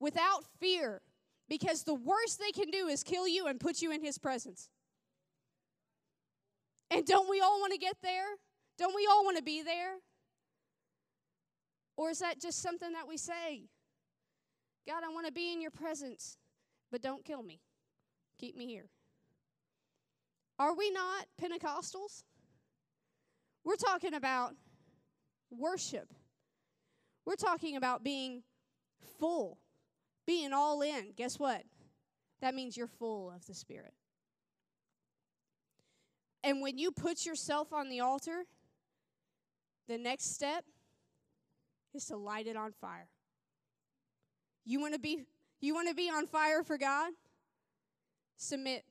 without 0.02 0.44
fear 0.60 1.02
because 1.48 1.84
the 1.84 1.96
worst 1.96 2.38
they 2.38 2.52
can 2.52 2.70
do 2.70 2.88
is 2.88 3.02
kill 3.02 3.30
you 3.30 3.48
and 3.48 3.62
put 3.62 3.82
you 3.82 3.94
in 3.94 4.04
His 4.04 4.18
presence. 4.18 4.70
And 6.92 7.06
don't 7.06 7.30
we 7.30 7.40
all 7.40 7.62
want 7.62 7.72
to 7.72 7.80
get 7.80 7.96
there? 8.04 8.26
Don't 8.78 8.94
we 8.94 9.08
all 9.10 9.24
want 9.24 9.38
to 9.38 9.44
be 9.44 9.64
there? 9.64 9.96
Or 11.96 12.10
is 12.10 12.20
that 12.20 12.42
just 12.42 12.62
something 12.62 12.92
that 12.92 13.08
we 13.08 13.16
say? 13.16 13.64
God, 14.86 15.04
I 15.06 15.14
want 15.14 15.28
to 15.28 15.32
be 15.32 15.54
in 15.54 15.62
your 15.62 15.72
presence, 15.72 16.38
but 16.92 17.02
don't 17.02 17.24
kill 17.24 17.42
me. 17.42 17.62
Keep 18.38 18.58
me 18.58 18.68
here. 18.68 18.90
Are 20.58 20.76
we 20.76 20.92
not 20.92 21.26
Pentecostals? 21.42 22.24
We're 23.63 23.76
talking 23.76 24.13
about 24.13 24.56
worship. 25.52 26.13
We're 27.26 27.36
talking 27.36 27.76
about 27.76 28.04
being 28.04 28.43
full, 29.19 29.60
being 30.26 30.54
all 30.54 30.82
in. 30.82 31.13
Guess 31.15 31.39
what? 31.39 31.63
That 32.41 32.56
means 32.56 32.78
you're 32.78 32.88
full 32.88 33.32
of 33.32 33.45
the 33.45 33.54
Spirit. 33.54 33.93
And 36.43 36.62
when 36.62 36.78
you 36.78 36.91
put 36.91 37.26
yourself 37.26 37.74
on 37.74 37.89
the 37.89 38.00
altar, 38.00 38.45
the 39.88 39.98
next 39.98 40.34
step 40.34 40.63
is 41.93 42.06
to 42.06 42.17
light 42.17 42.48
it 42.48 42.56
on 42.56 42.72
fire. 42.72 43.10
You 44.65 44.80
want 44.80 44.93
to 44.93 45.00
be 45.00 45.24
you 45.60 45.74
want 45.74 45.89
to 45.89 45.95
be 45.95 46.10
on 46.10 46.28
fire 46.28 46.63
for 46.63 46.78
God? 46.78 47.12
Submit 48.38 48.86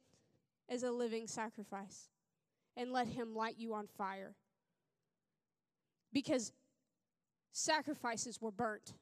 as 0.68 0.83
a 0.83 0.90
living 0.90 1.26
sacrifice 1.26 2.09
and 2.76 2.92
let 2.92 3.07
him 3.07 3.35
light 3.35 3.54
you 3.57 3.72
on 3.72 3.87
fire. 3.87 4.35
Because 6.12 6.53
sacrifices 7.53 8.40
were 8.40 8.51
burnt. 8.51 8.94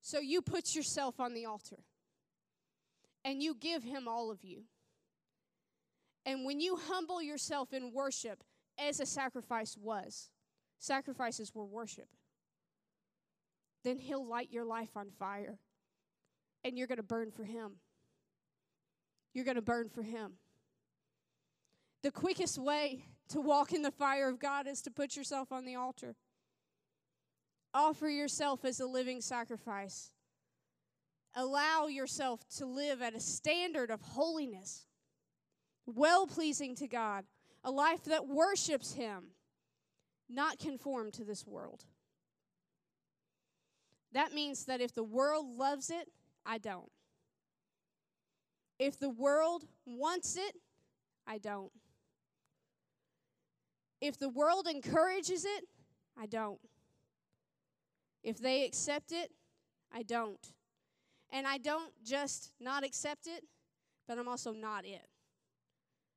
So 0.00 0.18
you 0.18 0.42
put 0.42 0.74
yourself 0.74 1.20
on 1.20 1.34
the 1.34 1.46
altar 1.46 1.78
and 3.24 3.42
you 3.42 3.54
give 3.54 3.82
him 3.82 4.08
all 4.08 4.30
of 4.30 4.42
you. 4.42 4.62
And 6.26 6.44
when 6.44 6.60
you 6.60 6.76
humble 6.76 7.22
yourself 7.22 7.72
in 7.72 7.92
worship, 7.92 8.42
as 8.78 9.00
a 9.00 9.06
sacrifice 9.06 9.76
was, 9.76 10.30
sacrifices 10.78 11.54
were 11.54 11.64
worship 11.64 12.08
then 13.84 13.98
He'll 13.98 14.26
light 14.26 14.50
your 14.50 14.64
life 14.64 14.96
on 14.96 15.10
fire. 15.18 15.58
And 16.64 16.76
you're 16.76 16.86
going 16.86 16.98
to 16.98 17.02
burn 17.02 17.30
for 17.30 17.44
Him. 17.44 17.76
You're 19.32 19.44
going 19.44 19.56
to 19.56 19.62
burn 19.62 19.88
for 19.88 20.02
Him. 20.02 20.34
The 22.02 22.10
quickest 22.10 22.58
way 22.58 23.04
to 23.30 23.40
walk 23.40 23.72
in 23.72 23.82
the 23.82 23.90
fire 23.90 24.28
of 24.28 24.38
God 24.38 24.66
is 24.66 24.82
to 24.82 24.90
put 24.90 25.16
yourself 25.16 25.52
on 25.52 25.64
the 25.64 25.76
altar. 25.76 26.16
Offer 27.72 28.08
yourself 28.08 28.64
as 28.64 28.80
a 28.80 28.86
living 28.86 29.20
sacrifice. 29.20 30.10
Allow 31.34 31.86
yourself 31.86 32.40
to 32.56 32.66
live 32.66 33.00
at 33.00 33.14
a 33.14 33.20
standard 33.20 33.90
of 33.90 34.00
holiness, 34.02 34.86
well 35.86 36.26
pleasing 36.26 36.74
to 36.76 36.88
God, 36.88 37.24
a 37.62 37.70
life 37.70 38.04
that 38.04 38.26
worships 38.26 38.94
Him, 38.94 39.28
not 40.28 40.58
conform 40.58 41.12
to 41.12 41.24
this 41.24 41.46
world. 41.46 41.84
That 44.12 44.32
means 44.32 44.64
that 44.64 44.80
if 44.80 44.92
the 44.92 45.04
world 45.04 45.46
loves 45.56 45.90
it, 45.90 46.08
I 46.44 46.58
don't. 46.58 46.90
If 48.80 48.98
the 48.98 49.10
world 49.10 49.64
wants 49.86 50.36
it, 50.36 50.56
I 51.28 51.38
don't. 51.38 51.70
If 54.00 54.18
the 54.18 54.28
world 54.28 54.66
encourages 54.66 55.44
it, 55.44 55.64
I 56.18 56.26
don't. 56.26 56.58
If 58.22 58.38
they 58.38 58.64
accept 58.64 59.12
it, 59.12 59.30
I 59.92 60.02
don't. 60.02 60.52
And 61.30 61.46
I 61.46 61.58
don't 61.58 61.92
just 62.04 62.52
not 62.60 62.84
accept 62.84 63.26
it, 63.26 63.44
but 64.08 64.18
I'm 64.18 64.28
also 64.28 64.52
not 64.52 64.84
it. 64.84 65.06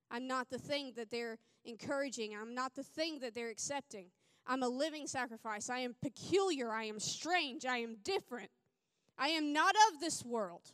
I'm 0.09 0.27
not 0.27 0.49
the 0.49 0.57
thing 0.57 0.93
that 0.95 1.09
they're 1.09 1.37
encouraging. 1.65 2.35
I'm 2.39 2.53
not 2.53 2.75
the 2.75 2.83
thing 2.83 3.19
that 3.19 3.33
they're 3.33 3.49
accepting. 3.49 4.07
I'm 4.45 4.63
a 4.63 4.67
living 4.67 5.07
sacrifice. 5.07 5.69
I 5.69 5.79
am 5.79 5.95
peculiar. 6.01 6.71
I 6.71 6.85
am 6.85 6.99
strange. 6.99 7.65
I 7.65 7.77
am 7.77 7.97
different. 8.03 8.49
I 9.17 9.29
am 9.29 9.53
not 9.53 9.75
of 9.89 9.99
this 9.99 10.23
world. 10.23 10.71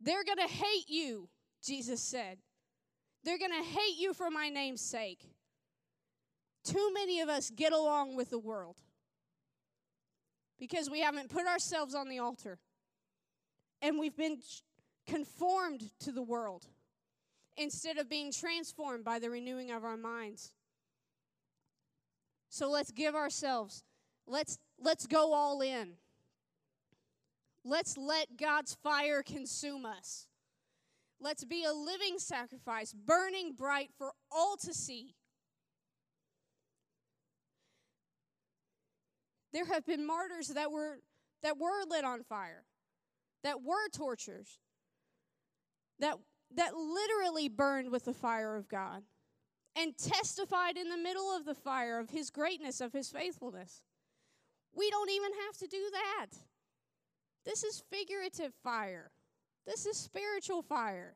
They're 0.00 0.24
going 0.24 0.38
to 0.38 0.52
hate 0.52 0.88
you, 0.88 1.28
Jesus 1.62 2.00
said. 2.00 2.38
They're 3.28 3.36
going 3.36 3.62
to 3.62 3.68
hate 3.68 3.98
you 3.98 4.14
for 4.14 4.30
my 4.30 4.48
name's 4.48 4.80
sake. 4.80 5.20
Too 6.64 6.90
many 6.94 7.20
of 7.20 7.28
us 7.28 7.50
get 7.50 7.74
along 7.74 8.16
with 8.16 8.30
the 8.30 8.38
world 8.38 8.78
because 10.58 10.88
we 10.88 11.00
haven't 11.00 11.28
put 11.28 11.46
ourselves 11.46 11.94
on 11.94 12.08
the 12.08 12.20
altar 12.20 12.58
and 13.82 13.98
we've 13.98 14.16
been 14.16 14.38
conformed 15.06 15.90
to 16.00 16.10
the 16.10 16.22
world 16.22 16.68
instead 17.58 17.98
of 17.98 18.08
being 18.08 18.32
transformed 18.32 19.04
by 19.04 19.18
the 19.18 19.28
renewing 19.28 19.72
of 19.72 19.84
our 19.84 19.98
minds. 19.98 20.52
So 22.48 22.70
let's 22.70 22.90
give 22.90 23.14
ourselves 23.14 23.84
let's 24.26 24.58
let's 24.80 25.06
go 25.06 25.34
all 25.34 25.60
in. 25.60 25.98
Let's 27.62 27.98
let 27.98 28.38
God's 28.38 28.72
fire 28.82 29.22
consume 29.22 29.84
us. 29.84 30.28
Let's 31.20 31.44
be 31.44 31.64
a 31.64 31.72
living 31.72 32.18
sacrifice, 32.18 32.92
burning 32.92 33.52
bright 33.52 33.90
for 33.96 34.12
all 34.30 34.56
to 34.58 34.72
see. 34.72 35.14
There 39.52 39.66
have 39.66 39.84
been 39.84 40.06
martyrs 40.06 40.48
that 40.48 40.70
were 40.70 40.98
that 41.42 41.58
were 41.58 41.84
lit 41.88 42.04
on 42.04 42.22
fire, 42.22 42.64
that 43.42 43.62
were 43.62 43.88
tortures, 43.92 44.58
that 45.98 46.16
that 46.54 46.74
literally 46.74 47.48
burned 47.48 47.90
with 47.90 48.04
the 48.04 48.14
fire 48.14 48.56
of 48.56 48.68
God 48.68 49.02
and 49.76 49.96
testified 49.96 50.76
in 50.76 50.88
the 50.88 50.96
middle 50.96 51.34
of 51.34 51.44
the 51.44 51.54
fire 51.54 51.98
of 51.98 52.10
his 52.10 52.30
greatness, 52.30 52.80
of 52.80 52.92
his 52.92 53.10
faithfulness. 53.10 53.82
We 54.74 54.90
don't 54.90 55.10
even 55.10 55.30
have 55.46 55.56
to 55.58 55.66
do 55.66 55.90
that. 55.92 56.26
This 57.44 57.64
is 57.64 57.82
figurative 57.90 58.52
fire, 58.62 59.10
this 59.68 59.84
is 59.84 59.98
spiritual 59.98 60.62
fire. 60.62 61.14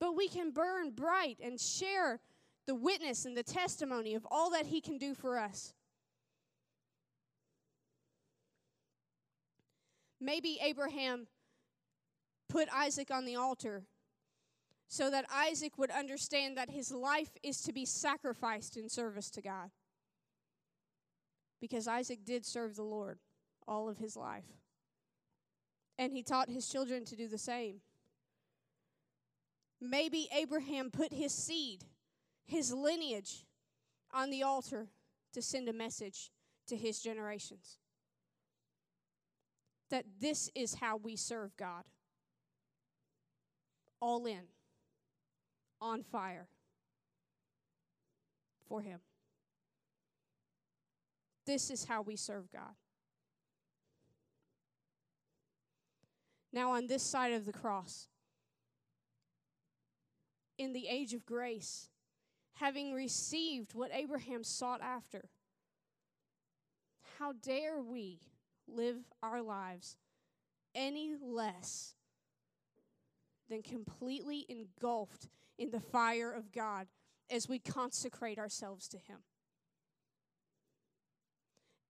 But 0.00 0.16
we 0.16 0.28
can 0.28 0.50
burn 0.50 0.90
bright 0.90 1.38
and 1.42 1.60
share 1.60 2.20
the 2.66 2.74
witness 2.74 3.24
and 3.24 3.36
the 3.36 3.44
testimony 3.44 4.14
of 4.14 4.26
all 4.30 4.50
that 4.50 4.66
he 4.66 4.80
can 4.80 4.98
do 4.98 5.14
for 5.14 5.38
us. 5.38 5.72
Maybe 10.20 10.58
Abraham 10.60 11.28
put 12.48 12.68
Isaac 12.74 13.10
on 13.10 13.24
the 13.24 13.36
altar 13.36 13.84
so 14.88 15.10
that 15.10 15.24
Isaac 15.32 15.78
would 15.78 15.90
understand 15.90 16.56
that 16.56 16.70
his 16.70 16.90
life 16.92 17.30
is 17.42 17.60
to 17.62 17.72
be 17.72 17.84
sacrificed 17.84 18.76
in 18.76 18.88
service 18.88 19.30
to 19.30 19.42
God. 19.42 19.70
Because 21.60 21.86
Isaac 21.86 22.24
did 22.24 22.44
serve 22.44 22.74
the 22.76 22.82
Lord 22.82 23.18
all 23.66 23.88
of 23.88 23.98
his 23.98 24.16
life. 24.16 24.61
And 25.98 26.12
he 26.12 26.22
taught 26.22 26.48
his 26.48 26.68
children 26.68 27.04
to 27.06 27.16
do 27.16 27.28
the 27.28 27.38
same. 27.38 27.80
Maybe 29.80 30.28
Abraham 30.36 30.90
put 30.90 31.12
his 31.12 31.32
seed, 31.32 31.84
his 32.44 32.72
lineage, 32.72 33.44
on 34.12 34.30
the 34.30 34.42
altar 34.42 34.88
to 35.32 35.42
send 35.42 35.68
a 35.68 35.72
message 35.72 36.30
to 36.68 36.76
his 36.76 37.00
generations 37.00 37.78
that 39.92 40.06
this 40.20 40.50
is 40.54 40.74
how 40.74 40.96
we 40.96 41.16
serve 41.16 41.54
God 41.56 41.84
all 44.00 44.26
in, 44.26 44.40
on 45.80 46.02
fire 46.02 46.48
for 48.66 48.80
Him. 48.80 49.00
This 51.46 51.70
is 51.70 51.84
how 51.84 52.02
we 52.02 52.16
serve 52.16 52.50
God. 52.50 52.74
Now, 56.52 56.72
on 56.72 56.86
this 56.86 57.02
side 57.02 57.32
of 57.32 57.46
the 57.46 57.52
cross, 57.52 58.08
in 60.58 60.72
the 60.72 60.86
age 60.86 61.14
of 61.14 61.24
grace, 61.24 61.88
having 62.54 62.92
received 62.92 63.74
what 63.74 63.90
Abraham 63.92 64.44
sought 64.44 64.82
after, 64.82 65.30
how 67.18 67.32
dare 67.32 67.80
we 67.80 68.20
live 68.68 68.98
our 69.22 69.42
lives 69.42 69.96
any 70.74 71.14
less 71.20 71.94
than 73.48 73.62
completely 73.62 74.46
engulfed 74.48 75.28
in 75.58 75.70
the 75.70 75.80
fire 75.80 76.32
of 76.32 76.52
God 76.52 76.86
as 77.30 77.48
we 77.48 77.58
consecrate 77.58 78.38
ourselves 78.38 78.88
to 78.88 78.98
Him. 78.98 79.18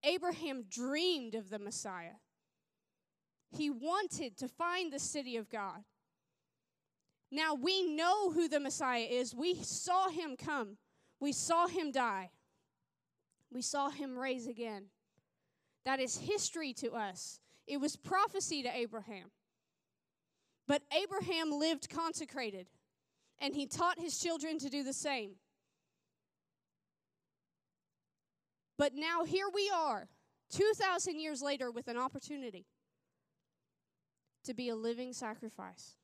Abraham 0.03 0.65
dreamed 0.69 1.35
of 1.35 1.49
the 1.49 1.59
Messiah. 1.59 2.15
He 3.55 3.69
wanted 3.69 4.37
to 4.37 4.47
find 4.47 4.91
the 4.91 4.99
city 4.99 5.37
of 5.37 5.49
God. 5.49 5.83
Now 7.31 7.53
we 7.53 7.83
know 7.83 8.31
who 8.31 8.47
the 8.47 8.59
Messiah 8.59 9.07
is. 9.09 9.33
We 9.35 9.55
saw 9.55 10.09
him 10.09 10.35
come, 10.35 10.77
we 11.19 11.31
saw 11.31 11.67
him 11.67 11.91
die, 11.91 12.31
we 13.51 13.61
saw 13.61 13.89
him 13.89 14.17
raise 14.17 14.47
again. 14.47 14.85
That 15.85 15.99
is 15.99 16.17
history 16.17 16.73
to 16.73 16.91
us. 16.91 17.39
It 17.67 17.77
was 17.77 17.95
prophecy 17.95 18.63
to 18.63 18.75
Abraham. 18.75 19.31
But 20.67 20.81
Abraham 20.95 21.51
lived 21.51 21.89
consecrated, 21.89 22.67
and 23.39 23.53
he 23.53 23.67
taught 23.67 23.99
his 23.99 24.17
children 24.17 24.57
to 24.59 24.69
do 24.69 24.83
the 24.83 24.93
same. 24.93 25.31
But 28.77 28.93
now 28.95 29.23
here 29.23 29.47
we 29.53 29.69
are, 29.73 30.07
2,000 30.51 31.19
years 31.19 31.41
later, 31.41 31.69
with 31.69 31.87
an 31.87 31.97
opportunity 31.97 32.65
to 34.43 34.53
be 34.53 34.69
a 34.69 34.75
living 34.75 35.13
sacrifice 35.13 35.95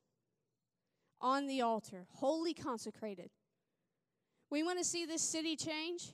on 1.20 1.46
the 1.46 1.60
altar, 1.60 2.06
wholly 2.14 2.54
consecrated. 2.54 3.30
We 4.50 4.62
want 4.62 4.78
to 4.78 4.84
see 4.84 5.04
this 5.04 5.22
city 5.22 5.56
change, 5.56 6.12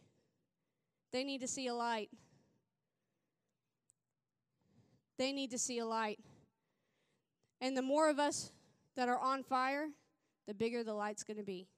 they 1.12 1.24
need 1.24 1.40
to 1.40 1.48
see 1.48 1.66
a 1.68 1.74
light. 1.74 2.10
They 5.18 5.32
need 5.32 5.50
to 5.52 5.58
see 5.58 5.78
a 5.78 5.86
light. 5.86 6.18
And 7.60 7.74
the 7.74 7.82
more 7.82 8.10
of 8.10 8.18
us 8.18 8.52
that 8.96 9.08
are 9.08 9.18
on 9.18 9.42
fire, 9.42 9.88
the 10.46 10.52
bigger 10.52 10.84
the 10.84 10.92
light's 10.92 11.22
going 11.22 11.38
to 11.38 11.42
be. 11.42 11.68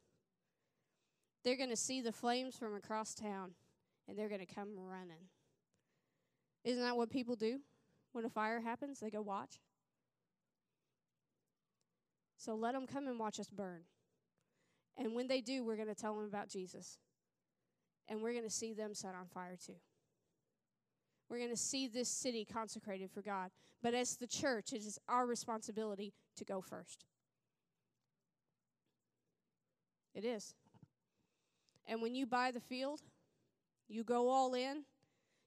They're 1.45 1.57
going 1.57 1.71
to 1.71 1.77
see 1.77 2.01
the 2.01 2.11
flames 2.11 2.57
from 2.57 2.75
across 2.75 3.15
town 3.15 3.53
and 4.09 4.19
they're 4.19 4.29
going 4.29 4.45
to 4.45 4.55
come 4.55 4.71
running. 4.77 5.29
Isn't 6.65 6.83
that 6.83 6.97
what 6.97 7.11
people 7.11 7.37
do 7.37 7.61
when 8.13 8.25
a 8.25 8.29
fire 8.29 8.61
happens? 8.61 8.99
They 8.99 9.11
go 9.11 9.23
watch. 9.23 9.61
So 12.39 12.55
let 12.55 12.73
them 12.73 12.87
come 12.87 13.09
and 13.09 13.19
watch 13.19 13.41
us 13.41 13.51
burn. 13.51 13.81
And 14.97 15.15
when 15.15 15.27
they 15.27 15.41
do, 15.41 15.65
we're 15.65 15.77
going 15.77 15.89
to 15.89 15.95
tell 15.95 16.15
them 16.15 16.25
about 16.25 16.49
Jesus. 16.49 16.99
And 18.09 18.23
we're 18.23 18.33
going 18.33 18.45
to 18.45 18.51
see 18.51 18.73
them 18.73 18.95
set 18.95 19.15
on 19.15 19.27
fire 19.27 19.57
too. 19.65 19.75
We're 21.29 21.39
going 21.39 21.51
to 21.51 21.57
see 21.57 21.89
this 21.89 22.09
city 22.09 22.47
consecrated 22.51 23.11
for 23.11 23.23
God. 23.23 23.51
But 23.83 23.93
as 23.93 24.17
the 24.17 24.27
church, 24.27 24.73
it 24.73 24.79
is 24.79 24.99
our 25.09 25.27
responsibility 25.27 26.15
to 26.37 26.45
go 26.45 26.61
first. 26.61 27.05
It 30.15 30.25
is. 30.25 30.55
And 31.87 32.01
when 32.01 32.15
you 32.15 32.25
buy 32.27 32.51
the 32.51 32.61
field, 32.61 33.01
you 33.89 34.05
go 34.05 34.29
all 34.29 34.55
in, 34.55 34.85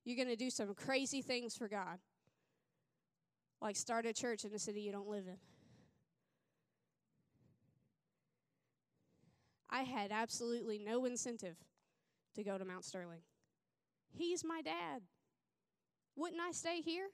you're 0.06 0.18
going 0.18 0.28
to 0.28 0.36
do 0.36 0.50
some 0.50 0.74
crazy 0.74 1.22
things 1.22 1.56
for 1.56 1.68
God. 1.68 2.00
Like 3.62 3.76
start 3.76 4.06
a 4.06 4.14
church 4.14 4.44
in 4.46 4.54
a 4.54 4.60
city 4.60 4.82
you 4.82 4.92
don't 4.92 5.10
live 5.10 5.28
in. 5.28 5.38
I 9.72 9.84
had 9.84 10.12
absolutely 10.12 10.78
no 10.78 11.06
incentive 11.06 11.56
to 12.36 12.44
go 12.44 12.58
to 12.58 12.66
Mount 12.66 12.86
Sterling. 12.86 13.22
He's 14.10 14.44
my 14.44 14.62
dad. 14.62 15.02
Wouldn't 16.16 16.42
I 16.42 16.52
stay 16.52 16.82
here? 16.82 17.08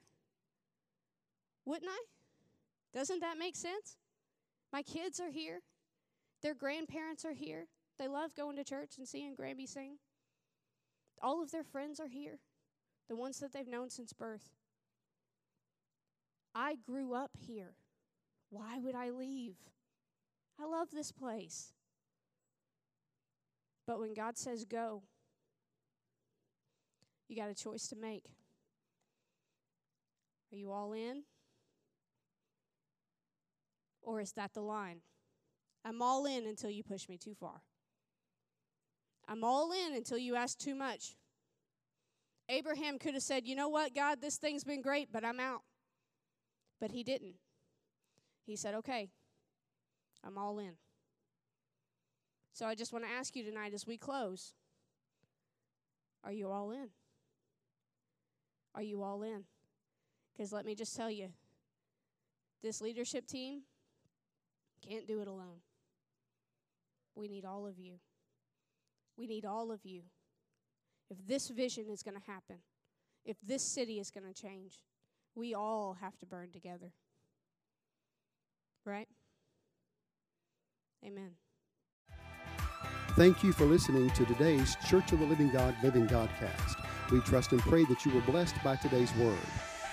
Wouldn't 1.64 1.90
I? 1.90 2.02
Doesn't 2.92 3.20
that 3.20 3.38
make 3.38 3.54
sense? 3.54 3.96
My 4.72 4.82
kids 4.82 5.20
are 5.20 5.30
here. 5.30 5.60
Their 6.42 6.54
grandparents 6.54 7.24
are 7.24 7.32
here. 7.32 7.66
They 7.98 8.08
love 8.08 8.34
going 8.34 8.56
to 8.56 8.64
church 8.64 8.98
and 8.98 9.06
seeing 9.06 9.36
Grammy 9.36 9.68
sing. 9.68 9.98
All 11.22 11.42
of 11.42 11.50
their 11.50 11.64
friends 11.64 12.00
are 12.00 12.08
here. 12.08 12.38
the 13.08 13.16
ones 13.16 13.40
that 13.40 13.52
they've 13.52 13.66
known 13.66 13.90
since 13.90 14.12
birth. 14.12 14.50
I 16.54 16.76
grew 16.76 17.14
up 17.14 17.30
here. 17.38 17.74
Why 18.50 18.78
would 18.78 18.94
I 18.94 19.10
leave? 19.10 19.56
I 20.60 20.66
love 20.66 20.88
this 20.90 21.12
place. 21.12 21.72
But 23.88 24.00
when 24.00 24.12
God 24.12 24.36
says 24.36 24.66
go, 24.66 25.02
you 27.26 27.34
got 27.34 27.48
a 27.48 27.54
choice 27.54 27.88
to 27.88 27.96
make. 27.96 28.26
Are 30.52 30.56
you 30.56 30.70
all 30.70 30.92
in? 30.92 31.22
Or 34.02 34.20
is 34.20 34.32
that 34.32 34.52
the 34.52 34.60
line? 34.60 35.00
I'm 35.86 36.02
all 36.02 36.26
in 36.26 36.46
until 36.46 36.68
you 36.68 36.82
push 36.82 37.08
me 37.08 37.16
too 37.16 37.34
far. 37.34 37.62
I'm 39.26 39.42
all 39.42 39.72
in 39.72 39.94
until 39.94 40.18
you 40.18 40.36
ask 40.36 40.58
too 40.58 40.74
much. 40.74 41.16
Abraham 42.50 42.98
could 42.98 43.14
have 43.14 43.22
said, 43.22 43.46
You 43.46 43.56
know 43.56 43.70
what, 43.70 43.94
God, 43.94 44.20
this 44.20 44.36
thing's 44.36 44.64
been 44.64 44.82
great, 44.82 45.10
but 45.10 45.24
I'm 45.24 45.40
out. 45.40 45.62
But 46.78 46.90
he 46.90 47.02
didn't. 47.02 47.36
He 48.44 48.54
said, 48.54 48.74
Okay, 48.74 49.08
I'm 50.22 50.36
all 50.36 50.58
in. 50.58 50.74
So 52.52 52.66
I 52.66 52.74
just 52.74 52.92
want 52.92 53.04
to 53.04 53.10
ask 53.10 53.36
you 53.36 53.44
tonight 53.44 53.72
as 53.74 53.86
we 53.86 53.96
close 53.96 54.54
are 56.24 56.32
you 56.32 56.50
all 56.50 56.72
in? 56.72 56.88
Are 58.74 58.82
you 58.82 59.02
all 59.02 59.22
in? 59.22 59.44
Because 60.36 60.52
let 60.52 60.66
me 60.66 60.74
just 60.74 60.94
tell 60.94 61.10
you, 61.10 61.28
this 62.62 62.80
leadership 62.80 63.26
team 63.26 63.62
can't 64.86 65.06
do 65.06 65.20
it 65.20 65.28
alone. 65.28 65.60
We 67.14 67.28
need 67.28 67.44
all 67.44 67.66
of 67.66 67.78
you. 67.78 67.94
We 69.16 69.26
need 69.26 69.44
all 69.44 69.72
of 69.72 69.84
you. 69.84 70.02
If 71.10 71.16
this 71.26 71.48
vision 71.48 71.86
is 71.90 72.02
going 72.02 72.16
to 72.16 72.30
happen, 72.30 72.58
if 73.24 73.36
this 73.42 73.62
city 73.62 73.98
is 73.98 74.10
going 74.10 74.26
to 74.26 74.34
change, 74.34 74.82
we 75.34 75.54
all 75.54 75.96
have 76.00 76.16
to 76.18 76.26
burn 76.26 76.50
together. 76.52 76.92
Right? 78.84 79.08
Amen. 81.04 81.32
Thank 83.18 83.42
you 83.42 83.50
for 83.50 83.64
listening 83.64 84.08
to 84.10 84.24
today's 84.26 84.76
Church 84.86 85.10
of 85.10 85.18
the 85.18 85.26
Living 85.26 85.50
God 85.50 85.74
Living 85.82 86.06
Godcast. 86.06 86.76
We 87.10 87.18
trust 87.22 87.50
and 87.50 87.60
pray 87.60 87.84
that 87.86 88.04
you 88.04 88.12
were 88.12 88.20
blessed 88.20 88.54
by 88.62 88.76
today's 88.76 89.12
word. 89.16 89.40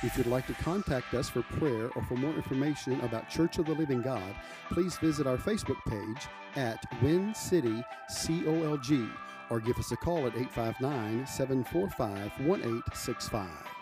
If 0.03 0.15
you'd 0.15 0.27
like 0.27 0.45
to 0.45 0.53
contact 0.53 1.15
us 1.15 1.27
for 1.27 1.41
prayer 1.41 1.89
or 1.95 2.03
for 2.03 2.13
more 2.17 2.35
information 2.35 3.01
about 3.01 3.27
Church 3.27 3.57
of 3.57 3.65
the 3.65 3.73
Living 3.73 4.03
God, 4.03 4.35
please 4.69 4.97
visit 4.97 5.25
our 5.25 5.37
Facebook 5.37 5.83
page 5.87 6.27
at 6.55 6.85
Win 7.01 7.33
City 7.33 7.83
COLG 8.11 9.09
or 9.49 9.59
give 9.59 9.79
us 9.79 9.91
a 9.91 9.97
call 9.97 10.27
at 10.27 10.37
859 10.37 11.25
745 11.25 12.31
1865. 12.45 13.74